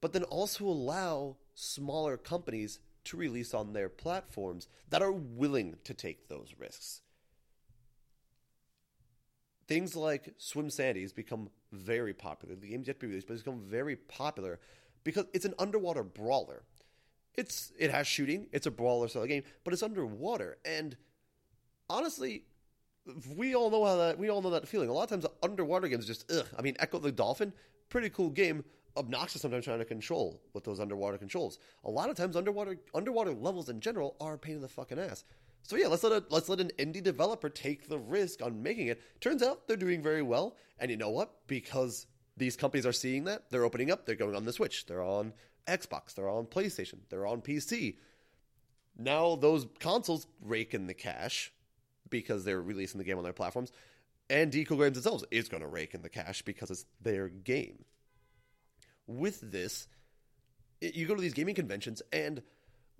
but 0.00 0.12
then 0.12 0.24
also 0.24 0.64
allow 0.64 1.36
smaller 1.54 2.16
companies 2.16 2.78
to 3.04 3.16
release 3.16 3.52
on 3.52 3.72
their 3.72 3.88
platforms 3.88 4.68
that 4.90 5.02
are 5.02 5.12
willing 5.12 5.76
to 5.84 5.94
take 5.94 6.28
those 6.28 6.54
risks 6.58 7.02
things 9.68 9.94
like 9.94 10.34
Swimsanity 10.38 11.14
become 11.14 11.50
very 11.72 12.14
popular. 12.14 12.56
The 12.56 12.68
game's 12.68 12.86
yet 12.86 12.98
to 12.98 13.06
be 13.06 13.08
released, 13.08 13.28
but 13.28 13.34
it's 13.34 13.42
become 13.42 13.60
very 13.60 13.96
popular 13.96 14.58
because 15.04 15.26
it's 15.32 15.44
an 15.44 15.54
underwater 15.58 16.02
brawler. 16.02 16.64
It's 17.34 17.72
it 17.78 17.92
has 17.92 18.06
shooting, 18.06 18.48
it's 18.50 18.66
a 18.66 18.70
brawler 18.70 19.06
style 19.06 19.26
game, 19.26 19.44
but 19.62 19.72
it's 19.72 19.82
underwater. 19.82 20.58
And 20.64 20.96
honestly, 21.88 22.44
we 23.36 23.54
all 23.54 23.70
know 23.70 23.84
how 23.84 23.96
that 23.96 24.18
we 24.18 24.28
all 24.28 24.42
know 24.42 24.50
that 24.50 24.66
feeling. 24.66 24.88
A 24.88 24.92
lot 24.92 25.04
of 25.04 25.10
times, 25.10 25.26
underwater 25.42 25.86
games 25.86 26.06
just 26.06 26.30
ugh. 26.32 26.46
I 26.58 26.62
mean, 26.62 26.74
Ecco 26.80 26.98
the 26.98 27.12
Dolphin, 27.12 27.52
pretty 27.90 28.10
cool 28.10 28.30
game. 28.30 28.64
Obnoxious 28.96 29.42
sometimes 29.42 29.64
trying 29.64 29.78
to 29.78 29.84
control 29.84 30.40
with 30.54 30.64
those 30.64 30.80
underwater 30.80 31.18
controls. 31.18 31.60
A 31.84 31.90
lot 31.90 32.10
of 32.10 32.16
times, 32.16 32.34
underwater 32.34 32.76
underwater 32.94 33.32
levels 33.32 33.68
in 33.68 33.80
general 33.80 34.16
are 34.20 34.34
a 34.34 34.38
pain 34.38 34.56
in 34.56 34.62
the 34.62 34.68
fucking 34.68 34.98
ass. 34.98 35.24
So 35.62 35.76
yeah, 35.76 35.88
let's 35.88 36.02
let 36.02 36.12
a, 36.12 36.24
let's 36.30 36.48
let 36.48 36.60
an 36.60 36.70
indie 36.78 37.02
developer 37.02 37.48
take 37.48 37.88
the 37.88 37.98
risk 37.98 38.42
on 38.42 38.62
making 38.62 38.86
it. 38.88 39.02
Turns 39.20 39.42
out 39.42 39.68
they're 39.68 39.76
doing 39.76 40.02
very 40.02 40.22
well, 40.22 40.56
and 40.78 40.90
you 40.90 40.96
know 40.96 41.10
what? 41.10 41.46
Because 41.46 42.06
these 42.36 42.56
companies 42.56 42.86
are 42.86 42.92
seeing 42.92 43.24
that, 43.24 43.50
they're 43.50 43.64
opening 43.64 43.90
up. 43.90 44.06
They're 44.06 44.14
going 44.14 44.34
on 44.34 44.44
the 44.44 44.52
Switch. 44.52 44.86
They're 44.86 45.02
on 45.02 45.34
Xbox. 45.66 46.14
They're 46.14 46.28
on 46.28 46.46
PlayStation. 46.46 47.00
They're 47.10 47.26
on 47.26 47.42
PC. 47.42 47.96
Now 48.96 49.36
those 49.36 49.66
consoles 49.78 50.26
rake 50.40 50.74
in 50.74 50.86
the 50.86 50.94
cash 50.94 51.52
because 52.10 52.44
they're 52.44 52.62
releasing 52.62 52.98
the 52.98 53.04
game 53.04 53.18
on 53.18 53.24
their 53.24 53.32
platforms, 53.32 53.70
and 54.30 54.50
Decoy 54.50 54.76
Games 54.76 54.94
themselves 54.94 55.24
is 55.30 55.48
going 55.48 55.62
to 55.62 55.68
rake 55.68 55.94
in 55.94 56.02
the 56.02 56.08
cash 56.08 56.42
because 56.42 56.70
it's 56.70 56.84
their 57.00 57.28
game. 57.28 57.84
With 59.06 59.40
this, 59.52 59.88
you 60.80 61.06
go 61.06 61.14
to 61.14 61.20
these 61.20 61.34
gaming 61.34 61.54
conventions, 61.54 62.02
and 62.12 62.42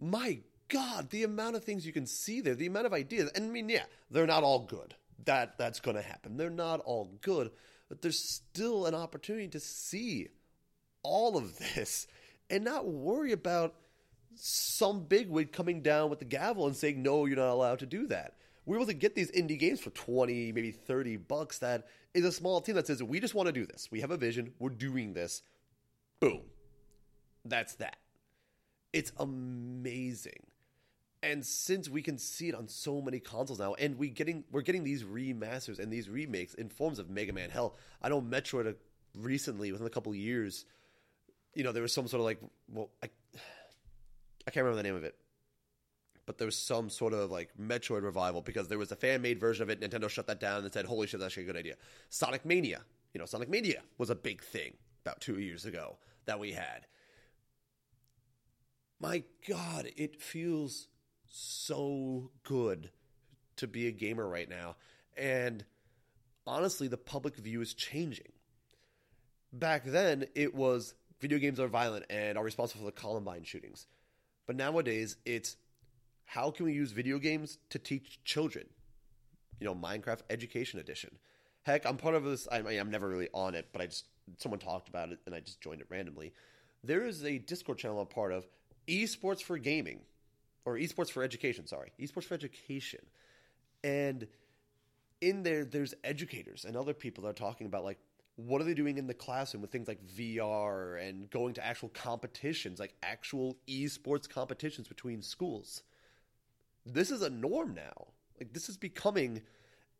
my 0.00 0.40
God, 0.68 1.10
the 1.10 1.24
amount 1.24 1.56
of 1.56 1.64
things 1.64 1.86
you 1.86 1.92
can 1.92 2.06
see 2.06 2.40
there, 2.40 2.54
the 2.54 2.66
amount 2.66 2.86
of 2.86 2.92
ideas, 2.92 3.30
and 3.34 3.44
I 3.44 3.48
mean, 3.48 3.68
yeah, 3.68 3.84
they're 4.10 4.26
not 4.26 4.42
all 4.42 4.60
good. 4.60 4.94
That 5.24 5.58
that's 5.58 5.80
going 5.80 5.96
to 5.96 6.02
happen. 6.02 6.36
They're 6.36 6.50
not 6.50 6.80
all 6.80 7.10
good, 7.22 7.50
but 7.88 8.02
there's 8.02 8.18
still 8.18 8.86
an 8.86 8.94
opportunity 8.94 9.48
to 9.48 9.60
see 9.60 10.28
all 11.02 11.36
of 11.36 11.58
this 11.58 12.06
and 12.50 12.64
not 12.64 12.86
worry 12.86 13.32
about 13.32 13.74
some 14.34 15.04
bigwig 15.04 15.52
coming 15.52 15.82
down 15.82 16.10
with 16.10 16.18
the 16.18 16.24
gavel 16.24 16.66
and 16.66 16.76
saying, 16.76 17.02
no, 17.02 17.26
you're 17.26 17.36
not 17.36 17.50
allowed 17.50 17.80
to 17.80 17.86
do 17.86 18.06
that. 18.06 18.34
We're 18.64 18.76
able 18.76 18.86
to 18.86 18.94
get 18.94 19.14
these 19.14 19.30
indie 19.32 19.58
games 19.58 19.80
for 19.80 19.90
20, 19.90 20.52
maybe 20.52 20.70
30 20.70 21.16
bucks. 21.16 21.58
That 21.58 21.88
is 22.14 22.24
a 22.24 22.32
small 22.32 22.60
team 22.60 22.74
that 22.74 22.86
says, 22.86 23.02
we 23.02 23.18
just 23.18 23.34
want 23.34 23.46
to 23.46 23.52
do 23.52 23.64
this. 23.66 23.88
We 23.90 24.00
have 24.00 24.10
a 24.10 24.16
vision. 24.16 24.52
We're 24.58 24.68
doing 24.68 25.14
this. 25.14 25.42
Boom. 26.20 26.42
That's 27.44 27.74
that. 27.76 27.96
It's 28.92 29.12
amazing. 29.18 30.47
And 31.22 31.44
since 31.44 31.88
we 31.88 32.02
can 32.02 32.16
see 32.16 32.48
it 32.48 32.54
on 32.54 32.68
so 32.68 33.00
many 33.00 33.18
consoles 33.18 33.58
now, 33.58 33.74
and 33.74 33.98
we 33.98 34.08
getting 34.08 34.44
we're 34.52 34.62
getting 34.62 34.84
these 34.84 35.02
remasters 35.02 35.80
and 35.80 35.92
these 35.92 36.08
remakes 36.08 36.54
in 36.54 36.68
forms 36.68 36.98
of 36.98 37.10
Mega 37.10 37.32
Man. 37.32 37.50
Hell, 37.50 37.76
I 38.00 38.08
know 38.08 38.22
Metroid 38.22 38.68
uh, 38.68 38.74
recently, 39.14 39.72
within 39.72 39.86
a 39.86 39.90
couple 39.90 40.14
years, 40.14 40.64
you 41.54 41.64
know, 41.64 41.72
there 41.72 41.82
was 41.82 41.92
some 41.92 42.06
sort 42.06 42.20
of 42.20 42.24
like, 42.24 42.38
well, 42.72 42.90
I, 43.02 43.08
I 44.46 44.50
can't 44.50 44.64
remember 44.64 44.76
the 44.76 44.84
name 44.84 44.94
of 44.94 45.02
it, 45.02 45.16
but 46.24 46.38
there 46.38 46.46
was 46.46 46.56
some 46.56 46.88
sort 46.88 47.12
of 47.12 47.32
like 47.32 47.50
Metroid 47.60 48.02
revival 48.02 48.40
because 48.40 48.68
there 48.68 48.78
was 48.78 48.92
a 48.92 48.96
fan 48.96 49.20
made 49.20 49.40
version 49.40 49.64
of 49.64 49.70
it. 49.70 49.80
Nintendo 49.80 50.08
shut 50.08 50.28
that 50.28 50.38
down 50.38 50.62
and 50.62 50.72
said, 50.72 50.86
"Holy 50.86 51.08
shit, 51.08 51.18
that's 51.18 51.32
actually 51.32 51.44
a 51.44 51.46
good 51.46 51.56
idea." 51.56 51.74
Sonic 52.10 52.44
Mania, 52.44 52.82
you 53.12 53.18
know, 53.18 53.26
Sonic 53.26 53.48
Mania 53.48 53.82
was 53.98 54.10
a 54.10 54.14
big 54.14 54.40
thing 54.40 54.74
about 55.04 55.20
two 55.20 55.40
years 55.40 55.64
ago 55.64 55.96
that 56.26 56.38
we 56.38 56.52
had. 56.52 56.86
My 59.00 59.24
God, 59.48 59.90
it 59.96 60.20
feels 60.20 60.88
so 61.28 62.30
good 62.44 62.90
to 63.56 63.66
be 63.66 63.86
a 63.86 63.92
gamer 63.92 64.26
right 64.26 64.48
now. 64.48 64.76
And 65.16 65.64
honestly, 66.46 66.88
the 66.88 66.96
public 66.96 67.36
view 67.36 67.60
is 67.60 67.74
changing. 67.74 68.32
Back 69.52 69.84
then, 69.84 70.26
it 70.34 70.54
was 70.54 70.94
video 71.20 71.38
games 71.38 71.58
are 71.58 71.68
violent 71.68 72.06
and 72.10 72.38
are 72.38 72.44
responsible 72.44 72.80
for 72.80 72.86
the 72.86 73.00
Columbine 73.00 73.44
shootings. 73.44 73.86
But 74.46 74.56
nowadays, 74.56 75.16
it's 75.24 75.56
how 76.24 76.50
can 76.50 76.66
we 76.66 76.72
use 76.72 76.92
video 76.92 77.18
games 77.18 77.58
to 77.70 77.78
teach 77.78 78.22
children? 78.24 78.66
You 79.60 79.66
know, 79.66 79.74
Minecraft 79.74 80.20
Education 80.30 80.78
Edition. 80.78 81.18
Heck, 81.62 81.86
I'm 81.86 81.96
part 81.96 82.14
of 82.14 82.24
this. 82.24 82.46
I 82.50 82.62
mean, 82.62 82.78
I'm 82.78 82.90
never 82.90 83.08
really 83.08 83.28
on 83.34 83.54
it, 83.54 83.68
but 83.72 83.82
I 83.82 83.86
just 83.86 84.04
someone 84.36 84.58
talked 84.60 84.88
about 84.88 85.10
it 85.10 85.18
and 85.26 85.34
I 85.34 85.40
just 85.40 85.60
joined 85.60 85.80
it 85.80 85.86
randomly. 85.88 86.32
There 86.84 87.04
is 87.06 87.24
a 87.24 87.38
Discord 87.38 87.78
channel 87.78 88.00
I'm 88.00 88.06
part 88.06 88.32
of, 88.32 88.46
Esports 88.86 89.42
for 89.42 89.58
Gaming, 89.58 90.00
or 90.64 90.76
esports 90.76 91.10
for 91.10 91.22
education. 91.22 91.66
Sorry, 91.66 91.92
esports 92.00 92.24
for 92.24 92.34
education, 92.34 93.00
and 93.84 94.26
in 95.20 95.42
there, 95.42 95.64
there's 95.64 95.94
educators 96.04 96.64
and 96.64 96.76
other 96.76 96.94
people 96.94 97.24
that 97.24 97.30
are 97.30 97.32
talking 97.32 97.66
about 97.66 97.84
like 97.84 97.98
what 98.36 98.60
are 98.60 98.64
they 98.64 98.74
doing 98.74 98.98
in 98.98 99.08
the 99.08 99.14
classroom 99.14 99.62
with 99.62 99.72
things 99.72 99.88
like 99.88 99.98
VR 100.06 101.02
and 101.02 101.28
going 101.28 101.54
to 101.54 101.66
actual 101.66 101.88
competitions, 101.88 102.78
like 102.78 102.94
actual 103.02 103.56
esports 103.68 104.28
competitions 104.28 104.86
between 104.86 105.22
schools. 105.22 105.82
This 106.86 107.10
is 107.10 107.22
a 107.22 107.30
norm 107.30 107.74
now. 107.74 108.06
Like 108.38 108.52
this 108.52 108.68
is 108.68 108.76
becoming 108.76 109.42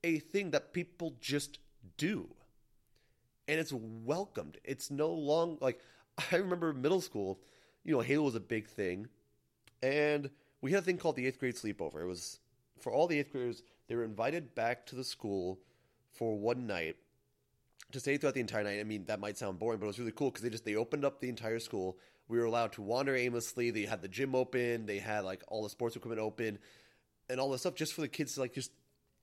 a 0.05 0.21
thing 0.21 0.53
that 0.53 0.73
people 0.73 1.15
just 1.21 1.59
do. 1.97 2.29
And 3.49 3.59
it's 3.59 3.73
welcomed. 3.73 4.59
It's 4.63 4.89
no 4.89 5.11
long 5.11 5.59
like 5.61 5.81
I 6.33 6.37
remember 6.37 6.73
middle 6.73 7.01
school, 7.01 7.41
you 7.85 7.93
know, 7.93 8.01
Halo 8.01 8.23
was 8.23 8.37
a 8.37 8.41
big 8.41 8.69
thing. 8.69 9.09
And 9.83 10.31
we 10.61 10.73
had 10.73 10.83
a 10.83 10.85
thing 10.85 10.99
called 10.99 11.17
the 11.17 11.27
eighth 11.27 11.39
grade 11.39 11.57
sleepover. 11.57 12.03
It 12.03 12.07
was 12.07 12.39
for 12.81 12.93
all 12.93 13.07
the 13.07 13.19
eighth 13.19 13.33
graders, 13.33 13.63
they 13.89 13.97
were 13.97 14.05
invited 14.05 14.55
back 14.55 14.87
to 14.87 14.97
the 14.97 15.05
school 15.05 15.59
for 16.13 16.37
one 16.37 16.67
night 16.67 16.97
to 17.93 18.01
stay 18.01 18.17
throughout 18.17 18.35
the 18.35 18.41
entire 18.41 18.65
night. 18.65 18.81
I 18.81 18.85
mean, 18.85 19.05
that 19.07 19.21
might 19.21 19.39
sound 19.39 19.59
boring, 19.59 19.79
but 19.79 19.87
it 19.87 19.89
was 19.89 19.99
really 19.99 20.13
cool 20.13 20.31
because 20.31 20.43
they 20.43 20.51
just 20.51 20.65
they 20.65 20.77
opened 20.77 21.05
up 21.05 21.21
the 21.21 21.29
entire 21.29 21.59
school. 21.59 21.99
We 22.29 22.39
were 22.39 22.45
allowed 22.45 22.73
to 22.73 22.83
wander 22.83 23.17
aimlessly. 23.17 23.71
They 23.71 23.85
had 23.85 24.03
the 24.03 24.09
gym 24.09 24.35
open. 24.35 24.87
They 24.87 24.99
had 24.99 25.25
like 25.25 25.43
all 25.49 25.63
the 25.63 25.71
sports 25.71 25.97
equipment 25.97 26.21
open, 26.21 26.59
and 27.31 27.41
all 27.41 27.51
this 27.51 27.63
stuff 27.63 27.75
just 27.75 27.95
for 27.95 28.03
the 28.03 28.09
kids 28.09 28.35
to 28.35 28.41
like 28.41 28.53
just 28.53 28.71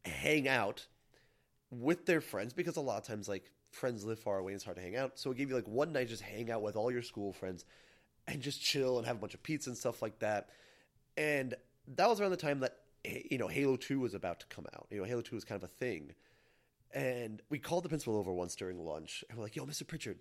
hang 0.03 0.47
out 0.47 0.87
with 1.71 2.05
their 2.05 2.21
friends 2.21 2.53
because 2.53 2.77
a 2.77 2.81
lot 2.81 2.97
of 2.97 3.07
times 3.07 3.27
like 3.27 3.51
friends 3.71 4.05
live 4.05 4.19
far 4.19 4.37
away 4.37 4.53
and 4.53 4.57
it's 4.57 4.65
hard 4.65 4.77
to 4.77 4.83
hang 4.83 4.95
out. 4.95 5.19
So 5.19 5.31
it 5.31 5.37
gave 5.37 5.49
you 5.49 5.55
like 5.55 5.67
one 5.67 5.91
night 5.91 6.09
just 6.09 6.21
hang 6.21 6.49
out 6.49 6.61
with 6.61 6.75
all 6.75 6.91
your 6.91 7.01
school 7.01 7.33
friends 7.33 7.65
and 8.27 8.41
just 8.41 8.61
chill 8.61 8.97
and 8.97 9.05
have 9.05 9.17
a 9.17 9.19
bunch 9.19 9.33
of 9.33 9.43
pizza 9.43 9.69
and 9.69 9.77
stuff 9.77 10.01
like 10.01 10.19
that. 10.19 10.49
And 11.17 11.55
that 11.95 12.09
was 12.09 12.19
around 12.19 12.31
the 12.31 12.37
time 12.37 12.59
that 12.61 12.77
you 13.03 13.37
know 13.37 13.47
Halo 13.47 13.75
Two 13.75 13.99
was 13.99 14.13
about 14.13 14.39
to 14.41 14.45
come 14.47 14.65
out. 14.73 14.87
You 14.89 14.99
know, 14.99 15.03
Halo 15.03 15.21
Two 15.21 15.35
was 15.35 15.45
kind 15.45 15.61
of 15.61 15.69
a 15.69 15.73
thing, 15.73 16.13
and 16.93 17.41
we 17.49 17.59
called 17.59 17.83
the 17.83 17.89
principal 17.89 18.17
over 18.17 18.33
once 18.33 18.55
during 18.55 18.83
lunch, 18.83 19.23
and 19.29 19.37
we're 19.37 19.43
like, 19.43 19.55
"Yo, 19.55 19.65
Mr. 19.65 19.87
Pritchard, 19.87 20.19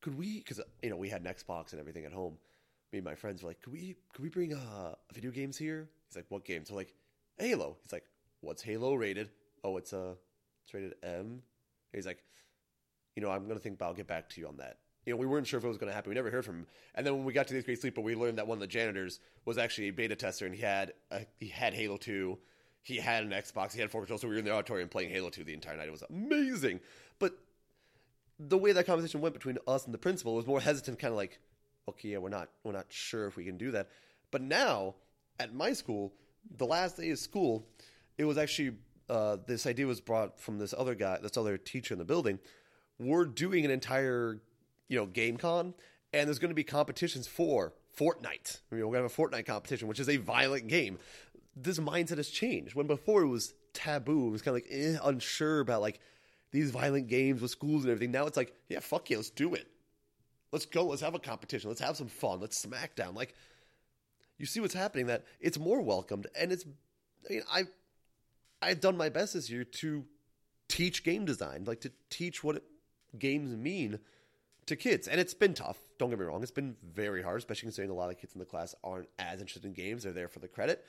could 0.00 0.16
we?" 0.16 0.38
Because 0.38 0.60
you 0.82 0.90
know 0.90 0.96
we 0.96 1.08
had 1.08 1.22
an 1.22 1.32
Xbox 1.32 1.72
and 1.72 1.80
everything 1.80 2.04
at 2.04 2.12
home. 2.12 2.38
Me 2.92 2.98
and 2.98 3.04
my 3.04 3.14
friends 3.14 3.42
were 3.42 3.48
like, 3.48 3.60
"Could 3.62 3.72
we? 3.72 3.96
Could 4.12 4.22
we 4.22 4.28
bring 4.28 4.54
uh, 4.54 4.94
video 5.12 5.30
games 5.30 5.56
here?" 5.56 5.88
He's 6.08 6.16
like, 6.16 6.26
"What 6.28 6.44
games?" 6.44 6.68
So 6.68 6.74
like, 6.74 6.94
Halo. 7.38 7.76
He's 7.82 7.92
like, 7.92 8.04
"What's 8.40 8.62
Halo 8.62 8.94
rated?" 8.94 9.30
Oh, 9.64 9.76
it's 9.76 9.92
uh, 9.92 10.14
it's 10.64 10.74
rated 10.74 10.94
M. 11.02 11.42
He's 11.92 12.06
like, 12.06 12.22
"You 13.16 13.22
know, 13.22 13.30
I'm 13.30 13.48
gonna 13.48 13.60
think, 13.60 13.78
but 13.78 13.86
I'll 13.86 13.94
get 13.94 14.06
back 14.06 14.28
to 14.30 14.40
you 14.40 14.48
on 14.48 14.58
that." 14.58 14.78
You 15.06 15.12
know, 15.12 15.16
we 15.16 15.26
weren't 15.26 15.46
sure 15.46 15.58
if 15.58 15.64
it 15.64 15.68
was 15.68 15.78
going 15.78 15.88
to 15.88 15.94
happen. 15.94 16.10
We 16.10 16.14
never 16.14 16.30
heard 16.30 16.44
from 16.44 16.56
him. 16.56 16.66
And 16.94 17.06
then 17.06 17.16
when 17.16 17.24
we 17.24 17.32
got 17.32 17.48
to 17.48 17.54
this 17.54 17.64
great 17.64 17.80
sleep, 17.80 17.94
but 17.94 18.02
we 18.02 18.14
learned 18.14 18.38
that 18.38 18.46
one 18.46 18.56
of 18.56 18.60
the 18.60 18.66
janitors 18.66 19.20
was 19.44 19.58
actually 19.58 19.88
a 19.88 19.92
beta 19.92 20.14
tester, 20.14 20.46
and 20.46 20.54
he 20.54 20.60
had 20.60 20.92
a, 21.10 21.26
he 21.38 21.48
had 21.48 21.74
Halo 21.74 21.96
Two, 21.96 22.38
he 22.82 22.96
had 22.96 23.24
an 23.24 23.30
Xbox, 23.30 23.72
he 23.72 23.80
had 23.80 23.90
four 23.90 24.02
controls. 24.02 24.20
So 24.20 24.28
we 24.28 24.34
were 24.34 24.38
in 24.38 24.44
the 24.44 24.52
auditorium 24.52 24.88
playing 24.88 25.10
Halo 25.10 25.30
Two 25.30 25.44
the 25.44 25.54
entire 25.54 25.76
night. 25.76 25.88
It 25.88 25.92
was 25.92 26.04
amazing. 26.10 26.80
But 27.18 27.38
the 28.38 28.58
way 28.58 28.72
that 28.72 28.86
conversation 28.86 29.20
went 29.20 29.34
between 29.34 29.58
us 29.66 29.84
and 29.84 29.94
the 29.94 29.98
principal 29.98 30.34
was 30.34 30.46
more 30.46 30.60
hesitant, 30.60 30.98
kind 30.98 31.12
of 31.12 31.16
like, 31.16 31.38
okay, 31.88 32.10
yeah, 32.10 32.18
we're 32.18 32.28
not 32.28 32.48
we're 32.64 32.72
not 32.72 32.86
sure 32.88 33.26
if 33.26 33.36
we 33.36 33.44
can 33.44 33.56
do 33.56 33.70
that. 33.70 33.88
But 34.30 34.42
now 34.42 34.96
at 35.38 35.54
my 35.54 35.72
school, 35.72 36.12
the 36.56 36.66
last 36.66 36.96
day 36.96 37.10
of 37.10 37.18
school, 37.18 37.66
it 38.18 38.24
was 38.24 38.38
actually 38.38 38.76
uh, 39.08 39.38
this 39.46 39.66
idea 39.66 39.86
was 39.86 40.00
brought 40.00 40.38
from 40.38 40.58
this 40.58 40.74
other 40.76 40.94
guy, 40.94 41.18
this 41.22 41.36
other 41.36 41.56
teacher 41.58 41.94
in 41.94 41.98
the 41.98 42.04
building. 42.04 42.38
We're 42.98 43.24
doing 43.24 43.64
an 43.64 43.70
entire 43.70 44.40
you 44.90 44.96
know, 44.96 45.06
GameCon, 45.06 45.72
and 46.12 46.28
there's 46.28 46.40
going 46.40 46.50
to 46.50 46.54
be 46.54 46.64
competitions 46.64 47.28
for 47.28 47.72
Fortnite. 47.96 48.60
You 48.72 48.78
know, 48.78 48.88
we're 48.88 48.96
going 48.98 49.08
to 49.08 49.14
have 49.14 49.18
a 49.18 49.22
Fortnite 49.22 49.46
competition, 49.46 49.86
which 49.86 50.00
is 50.00 50.08
a 50.08 50.16
violent 50.16 50.66
game. 50.66 50.98
This 51.56 51.78
mindset 51.78 52.16
has 52.16 52.28
changed. 52.28 52.74
When 52.74 52.88
before 52.88 53.22
it 53.22 53.28
was 53.28 53.54
taboo, 53.72 54.26
it 54.26 54.30
was 54.30 54.42
kind 54.42 54.56
of 54.56 54.64
like 54.64 54.70
eh, 54.70 54.98
unsure 55.02 55.60
about 55.60 55.80
like 55.80 56.00
these 56.50 56.72
violent 56.72 57.06
games 57.06 57.40
with 57.40 57.52
schools 57.52 57.84
and 57.84 57.92
everything. 57.92 58.10
Now 58.10 58.26
it's 58.26 58.36
like, 58.36 58.52
yeah, 58.68 58.80
fuck 58.80 59.08
yeah, 59.08 59.18
let's 59.18 59.30
do 59.30 59.54
it. 59.54 59.68
Let's 60.50 60.66
go. 60.66 60.86
Let's 60.86 61.02
have 61.02 61.14
a 61.14 61.20
competition. 61.20 61.70
Let's 61.70 61.80
have 61.80 61.96
some 61.96 62.08
fun. 62.08 62.40
Let's 62.40 62.58
smack 62.58 62.96
down. 62.96 63.14
Like, 63.14 63.34
you 64.38 64.46
see 64.46 64.58
what's 64.58 64.74
happening. 64.74 65.06
That 65.06 65.24
it's 65.40 65.58
more 65.58 65.80
welcomed, 65.80 66.26
and 66.36 66.50
it's. 66.50 66.64
I 67.28 67.32
mean, 67.32 67.42
I, 67.52 67.62
I've 68.60 68.80
done 68.80 68.96
my 68.96 69.10
best 69.10 69.34
this 69.34 69.48
year 69.48 69.62
to 69.62 70.04
teach 70.66 71.04
game 71.04 71.24
design, 71.24 71.64
like 71.64 71.82
to 71.82 71.92
teach 72.08 72.42
what 72.42 72.64
games 73.16 73.54
mean 73.54 74.00
to 74.70 74.76
kids. 74.76 75.06
And 75.06 75.20
it's 75.20 75.34
been 75.34 75.54
tough. 75.54 75.76
Don't 75.98 76.10
get 76.10 76.18
me 76.18 76.24
wrong. 76.24 76.42
It's 76.42 76.50
been 76.50 76.76
very 76.94 77.22
hard, 77.22 77.38
especially 77.38 77.66
considering 77.66 77.90
a 77.90 77.94
lot 77.94 78.10
of 78.10 78.18
kids 78.18 78.32
in 78.34 78.38
the 78.38 78.46
class 78.46 78.74
aren't 78.82 79.08
as 79.18 79.40
interested 79.40 79.64
in 79.64 79.74
games. 79.74 80.02
They're 80.02 80.12
there 80.12 80.28
for 80.28 80.38
the 80.38 80.48
credit. 80.48 80.84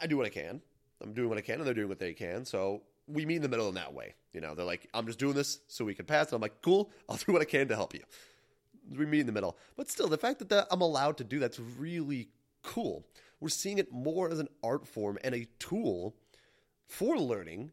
I 0.00 0.06
do 0.06 0.16
what 0.16 0.26
I 0.26 0.30
can. 0.30 0.60
I'm 1.02 1.12
doing 1.12 1.28
what 1.28 1.38
I 1.38 1.40
can, 1.40 1.56
and 1.56 1.66
they're 1.66 1.74
doing 1.74 1.88
what 1.88 1.98
they 1.98 2.12
can. 2.12 2.44
So 2.44 2.82
we 3.06 3.24
meet 3.24 3.36
in 3.36 3.42
the 3.42 3.48
middle 3.48 3.68
in 3.68 3.74
that 3.74 3.92
way. 3.92 4.14
You 4.32 4.40
know, 4.40 4.54
they're 4.54 4.66
like, 4.66 4.88
I'm 4.94 5.06
just 5.06 5.18
doing 5.18 5.34
this 5.34 5.60
so 5.68 5.84
we 5.84 5.94
can 5.94 6.06
pass. 6.06 6.28
And 6.28 6.34
I'm 6.34 6.42
like, 6.42 6.60
cool. 6.62 6.90
I'll 7.08 7.16
do 7.16 7.32
what 7.32 7.42
I 7.42 7.46
can 7.46 7.68
to 7.68 7.76
help 7.76 7.94
you. 7.94 8.02
We 8.96 9.06
meet 9.06 9.20
in 9.20 9.26
the 9.26 9.32
middle. 9.32 9.56
But 9.76 9.90
still, 9.90 10.08
the 10.08 10.18
fact 10.18 10.40
that, 10.40 10.48
that 10.50 10.66
I'm 10.70 10.80
allowed 10.82 11.16
to 11.18 11.24
do 11.24 11.38
that's 11.38 11.58
really 11.58 12.28
cool. 12.62 13.06
We're 13.40 13.48
seeing 13.48 13.78
it 13.78 13.92
more 13.92 14.30
as 14.30 14.38
an 14.38 14.48
art 14.62 14.86
form 14.86 15.18
and 15.24 15.34
a 15.34 15.46
tool 15.58 16.14
for 16.86 17.18
learning 17.18 17.72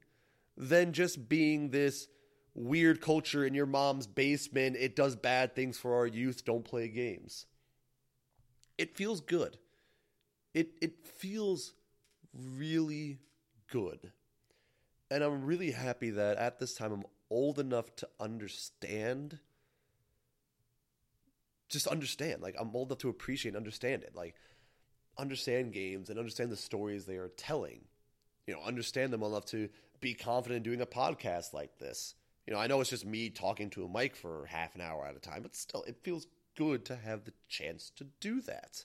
than 0.57 0.93
just 0.93 1.27
being 1.27 1.69
this 1.69 2.07
weird 2.53 3.01
culture 3.01 3.45
in 3.45 3.53
your 3.53 3.65
mom's 3.65 4.07
basement. 4.07 4.75
It 4.79 4.95
does 4.95 5.15
bad 5.15 5.55
things 5.55 5.77
for 5.77 5.95
our 5.95 6.07
youth. 6.07 6.45
Don't 6.45 6.65
play 6.65 6.87
games. 6.87 7.45
It 8.77 8.95
feels 8.95 9.21
good. 9.21 9.57
It 10.53 10.71
it 10.81 11.05
feels 11.05 11.73
really 12.33 13.19
good. 13.69 14.11
And 15.09 15.23
I'm 15.23 15.45
really 15.45 15.71
happy 15.71 16.09
that 16.11 16.37
at 16.37 16.59
this 16.59 16.73
time 16.73 16.91
I'm 16.91 17.03
old 17.29 17.59
enough 17.59 17.95
to 17.97 18.07
understand 18.19 19.39
just 21.71 21.87
understand. 21.87 22.41
Like 22.41 22.55
I'm 22.59 22.75
old 22.75 22.89
enough 22.89 22.99
to 22.99 23.09
appreciate 23.09 23.51
and 23.51 23.57
understand 23.57 24.03
it. 24.03 24.13
Like 24.13 24.35
understand 25.17 25.73
games 25.73 26.09
and 26.09 26.19
understand 26.19 26.51
the 26.51 26.57
stories 26.57 27.05
they 27.05 27.15
are 27.15 27.29
telling. 27.29 27.85
You 28.45 28.55
know, 28.55 28.61
understand 28.61 29.13
them 29.13 29.23
enough 29.23 29.45
to 29.47 29.69
be 30.01 30.13
confident 30.13 30.57
in 30.57 30.63
doing 30.63 30.81
a 30.81 30.85
podcast 30.85 31.53
like 31.53 31.77
this. 31.79 32.15
You 32.45 32.53
know, 32.53 32.59
I 32.59 32.67
know 32.67 32.81
it's 32.81 32.89
just 32.89 33.05
me 33.05 33.29
talking 33.29 33.69
to 33.71 33.85
a 33.85 33.89
mic 33.89 34.15
for 34.15 34.45
half 34.47 34.75
an 34.75 34.81
hour 34.81 35.05
at 35.05 35.15
a 35.15 35.19
time, 35.19 35.41
but 35.43 35.55
still, 35.55 35.83
it 35.83 35.97
feels 36.03 36.27
good 36.57 36.85
to 36.85 36.95
have 36.95 37.23
the 37.23 37.33
chance 37.47 37.91
to 37.97 38.05
do 38.19 38.41
that. 38.41 38.83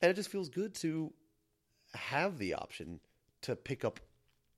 And 0.00 0.10
it 0.10 0.14
just 0.14 0.30
feels 0.30 0.48
good 0.48 0.74
to 0.76 1.12
have 1.94 2.38
the 2.38 2.54
option 2.54 3.00
to 3.42 3.56
pick 3.56 3.84
up 3.84 4.00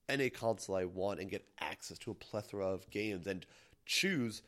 any 0.08 0.30
console 0.30 0.76
I 0.76 0.84
want 0.84 1.20
and 1.20 1.30
get 1.30 1.46
access 1.60 1.98
to 2.00 2.10
a 2.10 2.14
plethora 2.14 2.66
of 2.66 2.90
games 2.90 3.26
and 3.26 3.44
choose 3.86 4.42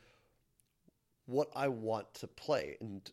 what 1.25 1.49
I 1.55 1.67
want 1.67 2.13
to 2.15 2.27
play. 2.27 2.77
And 2.79 3.09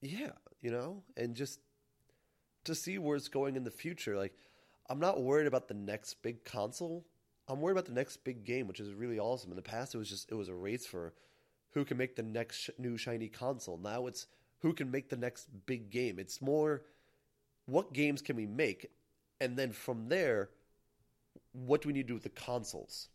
yeah, 0.00 0.32
you 0.60 0.70
know, 0.70 1.02
and 1.16 1.34
just 1.34 1.60
to 2.64 2.74
see 2.74 2.98
where 2.98 3.16
it's 3.16 3.28
going 3.28 3.56
in 3.56 3.64
the 3.64 3.70
future. 3.70 4.16
Like, 4.16 4.34
I'm 4.88 5.00
not 5.00 5.22
worried 5.22 5.46
about 5.46 5.68
the 5.68 5.74
next 5.74 6.22
big 6.22 6.44
console. 6.44 7.04
I'm 7.48 7.60
worried 7.60 7.72
about 7.72 7.86
the 7.86 7.92
next 7.92 8.18
big 8.24 8.44
game, 8.44 8.68
which 8.68 8.80
is 8.80 8.92
really 8.92 9.18
awesome. 9.18 9.50
In 9.50 9.56
the 9.56 9.62
past, 9.62 9.94
it 9.94 9.98
was 9.98 10.08
just 10.08 10.30
it 10.30 10.34
was 10.34 10.48
a 10.48 10.54
race 10.54 10.86
for 10.86 11.14
who 11.72 11.84
can 11.84 11.96
make 11.96 12.14
the 12.14 12.22
next 12.22 12.56
sh- 12.58 12.70
new 12.78 12.98
shiny 12.98 13.28
console. 13.28 13.78
Now 13.78 14.06
it's 14.06 14.26
who 14.60 14.74
can 14.74 14.90
make 14.90 15.08
the 15.08 15.16
next 15.16 15.48
big 15.66 15.90
game. 15.90 16.18
It's 16.18 16.42
more 16.42 16.82
what 17.66 17.92
games 17.92 18.20
can 18.20 18.36
we 18.36 18.46
make, 18.46 18.90
and 19.40 19.56
then 19.56 19.72
from 19.72 20.08
there, 20.08 20.50
what 21.52 21.82
do 21.82 21.88
we 21.88 21.94
need 21.94 22.02
to 22.02 22.08
do 22.08 22.14
with 22.14 22.22
the 22.22 22.28
consoles 22.28 23.08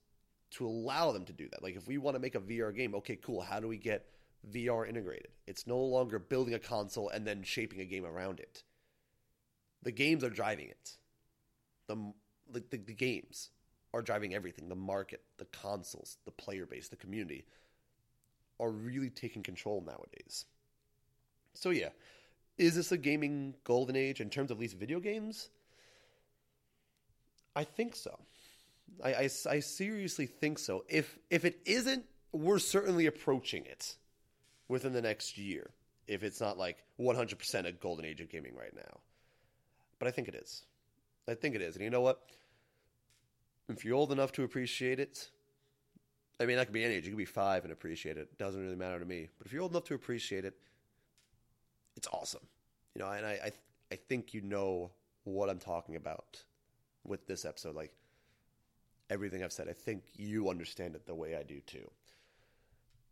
to 0.52 0.66
allow 0.66 1.12
them 1.12 1.26
to 1.26 1.34
do 1.34 1.48
that? 1.50 1.62
Like 1.62 1.76
if 1.76 1.88
we 1.88 2.00
want 2.00 2.16
to 2.16 2.20
make 2.20 2.36
a 2.36 2.40
VR 2.40 2.76
game, 2.76 2.96
okay, 2.96 3.18
cool. 3.18 3.42
How 3.42 3.60
do 3.60 3.68
we 3.68 3.78
get 3.78 4.08
VR 4.52 4.90
integrated? 4.90 5.30
It's 5.46 5.68
no 5.68 5.78
longer 5.78 6.18
building 6.18 6.56
a 6.56 6.60
console 6.60 7.10
and 7.10 7.28
then 7.28 7.44
shaping 7.44 7.82
a 7.82 7.86
game 7.86 8.06
around 8.06 8.40
it. 8.40 8.64
The 9.84 9.92
games 9.92 10.24
are 10.24 10.30
driving 10.32 10.70
it. 10.70 10.98
The 11.88 12.14
the, 12.52 12.64
the, 12.72 12.78
the 12.78 12.94
games 12.94 13.52
are 13.94 14.02
driving 14.02 14.34
everything. 14.34 14.70
The 14.70 14.76
market, 14.76 15.22
the 15.38 15.46
consoles, 15.46 16.18
the 16.26 16.32
player 16.32 16.66
base, 16.66 16.90
the 16.90 16.96
community 16.96 17.46
are 18.60 18.70
really 18.70 19.10
taking 19.10 19.44
control 19.44 19.84
nowadays. 19.86 20.46
So 21.54 21.70
yeah, 21.70 21.90
is 22.58 22.76
this 22.76 22.92
a 22.92 22.98
gaming 22.98 23.56
golden 23.64 23.96
age 23.96 24.22
in 24.22 24.30
terms 24.30 24.52
of 24.52 24.58
at 24.58 24.62
least 24.62 24.78
video 24.78 25.00
games? 25.00 25.50
I 27.56 27.64
think 27.64 27.96
so. 27.96 28.20
I, 29.04 29.14
I, 29.14 29.30
I, 29.50 29.60
seriously 29.60 30.26
think 30.26 30.60
so. 30.60 30.84
If 30.88 31.18
if 31.30 31.46
it 31.46 31.60
isn't, 31.66 32.06
we're 32.32 32.60
certainly 32.60 33.06
approaching 33.06 33.66
it 33.66 33.96
within 34.68 34.94
the 34.94 35.02
next 35.02 35.38
year. 35.38 35.70
If 36.08 36.24
it's 36.24 36.42
not 36.42 36.58
like 36.58 36.84
100% 37.00 37.66
a 37.66 37.72
golden 37.72 38.06
age 38.06 38.22
of 38.22 38.30
gaming 38.30 38.56
right 38.56 38.76
now, 38.76 39.00
but 40.00 40.08
I 40.08 40.12
think 40.12 40.28
it 40.28 40.36
is. 40.36 40.64
I 41.28 41.34
think 41.34 41.56
it 41.56 41.62
is. 41.62 41.76
And 41.76 41.84
you 41.84 41.90
know 41.90 42.02
what? 42.02 42.22
If 43.70 43.86
you're 43.86 43.96
old 43.96 44.12
enough 44.12 44.32
to 44.34 44.44
appreciate 44.44 45.00
it, 45.00 45.30
I 46.40 46.46
mean 46.46 46.58
that 46.58 46.66
could 46.66 46.74
be 46.74 46.84
any 46.84 46.96
age. 46.96 47.06
You 47.06 47.12
could 47.12 47.18
be 47.18 47.26
five 47.26 47.64
and 47.64 47.72
appreciate 47.72 48.18
it. 48.18 48.38
doesn't 48.38 48.62
really 48.62 48.76
matter 48.76 49.00
to 49.00 49.06
me. 49.06 49.30
But 49.38 49.48
if 49.48 49.54
you're 49.54 49.62
old 49.62 49.72
enough 49.72 49.86
to 49.86 49.94
appreciate 49.94 50.46
it, 50.46 50.56
it's 51.96 52.08
awesome. 52.12 52.46
You 52.96 53.02
know, 53.02 53.10
and 53.10 53.26
I 53.26 53.32
I, 53.32 53.52
I 53.92 53.96
think 53.96 54.34
you 54.34 54.42
know 54.42 54.92
what 55.24 55.50
I'm 55.50 55.60
talking 55.60 55.96
about 55.96 56.44
with 57.06 57.26
this 57.28 57.46
episode. 57.46 57.76
Like 57.76 57.94
everything 59.10 59.44
I've 59.44 59.54
said, 59.54 59.70
I 59.70 59.74
think 59.74 60.04
you 60.16 60.50
understand 60.50 60.96
it 60.96 61.06
the 61.06 61.16
way 61.16 61.36
I 61.36 61.44
do 61.44 61.60
too. 61.62 61.90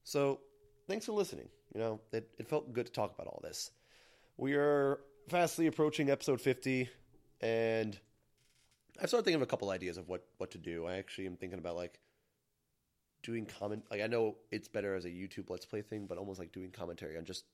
So 0.04 0.40
thanks 0.88 1.06
for 1.06 1.14
listening. 1.14 1.48
You 1.74 1.80
know, 1.80 2.00
it, 2.12 2.30
it 2.38 2.48
felt 2.48 2.74
good 2.74 2.88
to 2.88 2.92
talk 2.92 3.14
about 3.14 3.28
all 3.28 3.40
this. 3.44 3.72
We 4.38 4.54
are 4.56 5.00
fastly 5.30 5.68
approaching 5.68 6.10
episode 6.10 6.42
50, 6.42 6.90
and 7.42 7.98
I've 9.02 9.10
started 9.10 9.26
thinking 9.26 9.42
of 9.42 9.42
a 9.42 9.48
couple 9.48 9.72
ideas 9.72 9.98
of 9.98 10.08
what, 10.08 10.24
what 10.38 10.52
to 10.52 10.60
do. 10.60 10.86
I 10.86 10.98
actually 10.98 11.26
am 11.26 11.36
thinking 11.36 11.58
about 11.58 11.76
like 11.76 12.00
doing 13.24 13.48
comment. 13.48 13.84
Like 13.90 14.02
I 14.02 14.08
know 14.08 14.36
it's 14.52 14.68
better 14.68 14.94
as 14.94 15.06
a 15.06 15.10
YouTube 15.10 15.50
Let's 15.50 15.66
Play 15.66 15.82
thing, 15.82 16.06
but 16.06 16.20
almost 16.20 16.40
like 16.40 16.52
doing 16.52 16.70
commentary 16.70 17.18
on 17.18 17.26
just 17.26 17.46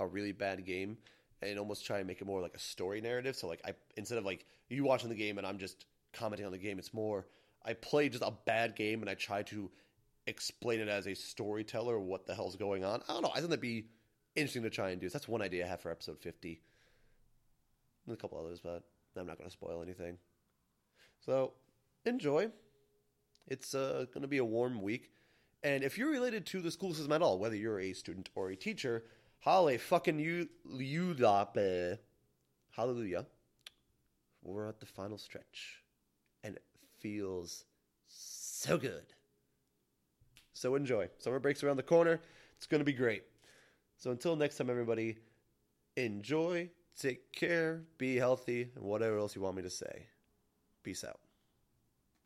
a 0.00 0.06
really 0.06 0.32
bad 0.32 0.64
game 0.66 0.98
and 1.40 1.56
almost 1.56 1.86
try 1.86 1.98
and 1.98 2.06
make 2.06 2.20
it 2.20 2.26
more 2.26 2.40
like 2.40 2.54
a 2.54 2.58
story 2.58 3.00
narrative. 3.00 3.36
So 3.36 3.46
like 3.46 3.60
I 3.64 3.74
instead 3.96 4.18
of 4.18 4.24
like 4.24 4.44
you 4.68 4.82
watching 4.82 5.08
the 5.08 5.14
game 5.14 5.38
and 5.38 5.46
I'm 5.46 5.58
just 5.58 5.86
commenting 6.12 6.46
on 6.46 6.52
the 6.52 6.58
game, 6.58 6.80
it's 6.80 6.92
more 6.92 7.26
I 7.64 7.74
play 7.74 8.08
just 8.08 8.24
a 8.24 8.32
bad 8.44 8.74
game 8.74 9.00
and 9.00 9.08
I 9.08 9.14
try 9.14 9.42
to 9.44 9.70
explain 10.26 10.80
it 10.80 10.88
as 10.88 11.06
a 11.06 11.14
storyteller 11.14 11.98
what 12.00 12.26
the 12.26 12.34
hell's 12.34 12.56
going 12.56 12.84
on. 12.84 13.02
I 13.08 13.12
don't 13.12 13.22
know. 13.22 13.30
I 13.30 13.36
think 13.36 13.50
that'd 13.50 13.60
be 13.60 13.86
interesting 14.34 14.64
to 14.64 14.70
try 14.70 14.90
and 14.90 15.00
do. 15.00 15.08
So 15.08 15.14
that's 15.18 15.28
one 15.28 15.42
idea 15.42 15.64
I 15.64 15.68
have 15.68 15.80
for 15.80 15.90
episode 15.92 16.18
50. 16.18 16.60
And 18.06 18.14
a 18.14 18.20
couple 18.20 18.38
others, 18.38 18.60
but 18.60 18.82
I'm 19.16 19.26
not 19.26 19.38
going 19.38 19.48
to 19.48 19.52
spoil 19.52 19.82
anything. 19.82 20.18
So 21.24 21.52
enjoy. 22.04 22.50
It's 23.46 23.74
uh, 23.74 24.06
going 24.12 24.22
to 24.22 24.28
be 24.28 24.38
a 24.38 24.44
warm 24.44 24.82
week. 24.82 25.10
And 25.62 25.82
if 25.82 25.98
you're 25.98 26.10
related 26.10 26.46
to 26.46 26.60
the 26.60 26.70
school 26.70 26.94
system 26.94 27.12
at 27.12 27.22
all, 27.22 27.38
whether 27.38 27.56
you're 27.56 27.80
a 27.80 27.92
student 27.92 28.28
or 28.34 28.50
a 28.50 28.56
teacher, 28.56 29.04
Holly, 29.40 29.78
fucking 29.78 30.18
you, 30.18 30.48
you, 30.68 31.14
hallelujah. 32.70 33.26
We're 34.42 34.68
at 34.68 34.80
the 34.80 34.86
final 34.86 35.18
stretch, 35.18 35.82
and 36.44 36.56
it 36.56 36.62
feels 37.00 37.64
so 38.06 38.78
good. 38.78 39.14
So 40.54 40.74
enjoy. 40.74 41.08
Summer 41.18 41.38
breaks 41.38 41.62
around 41.62 41.76
the 41.76 41.82
corner. 41.82 42.20
It's 42.56 42.66
going 42.66 42.80
to 42.80 42.84
be 42.84 42.92
great. 42.92 43.24
So 43.96 44.10
until 44.10 44.36
next 44.36 44.56
time, 44.56 44.70
everybody, 44.70 45.18
enjoy, 45.96 46.70
take 46.96 47.32
care, 47.32 47.82
be 47.96 48.16
healthy, 48.16 48.70
and 48.74 48.84
whatever 48.84 49.18
else 49.18 49.36
you 49.36 49.42
want 49.42 49.56
me 49.56 49.62
to 49.62 49.70
say. 49.70 50.06
Peace 50.88 51.04
out. 51.04 51.27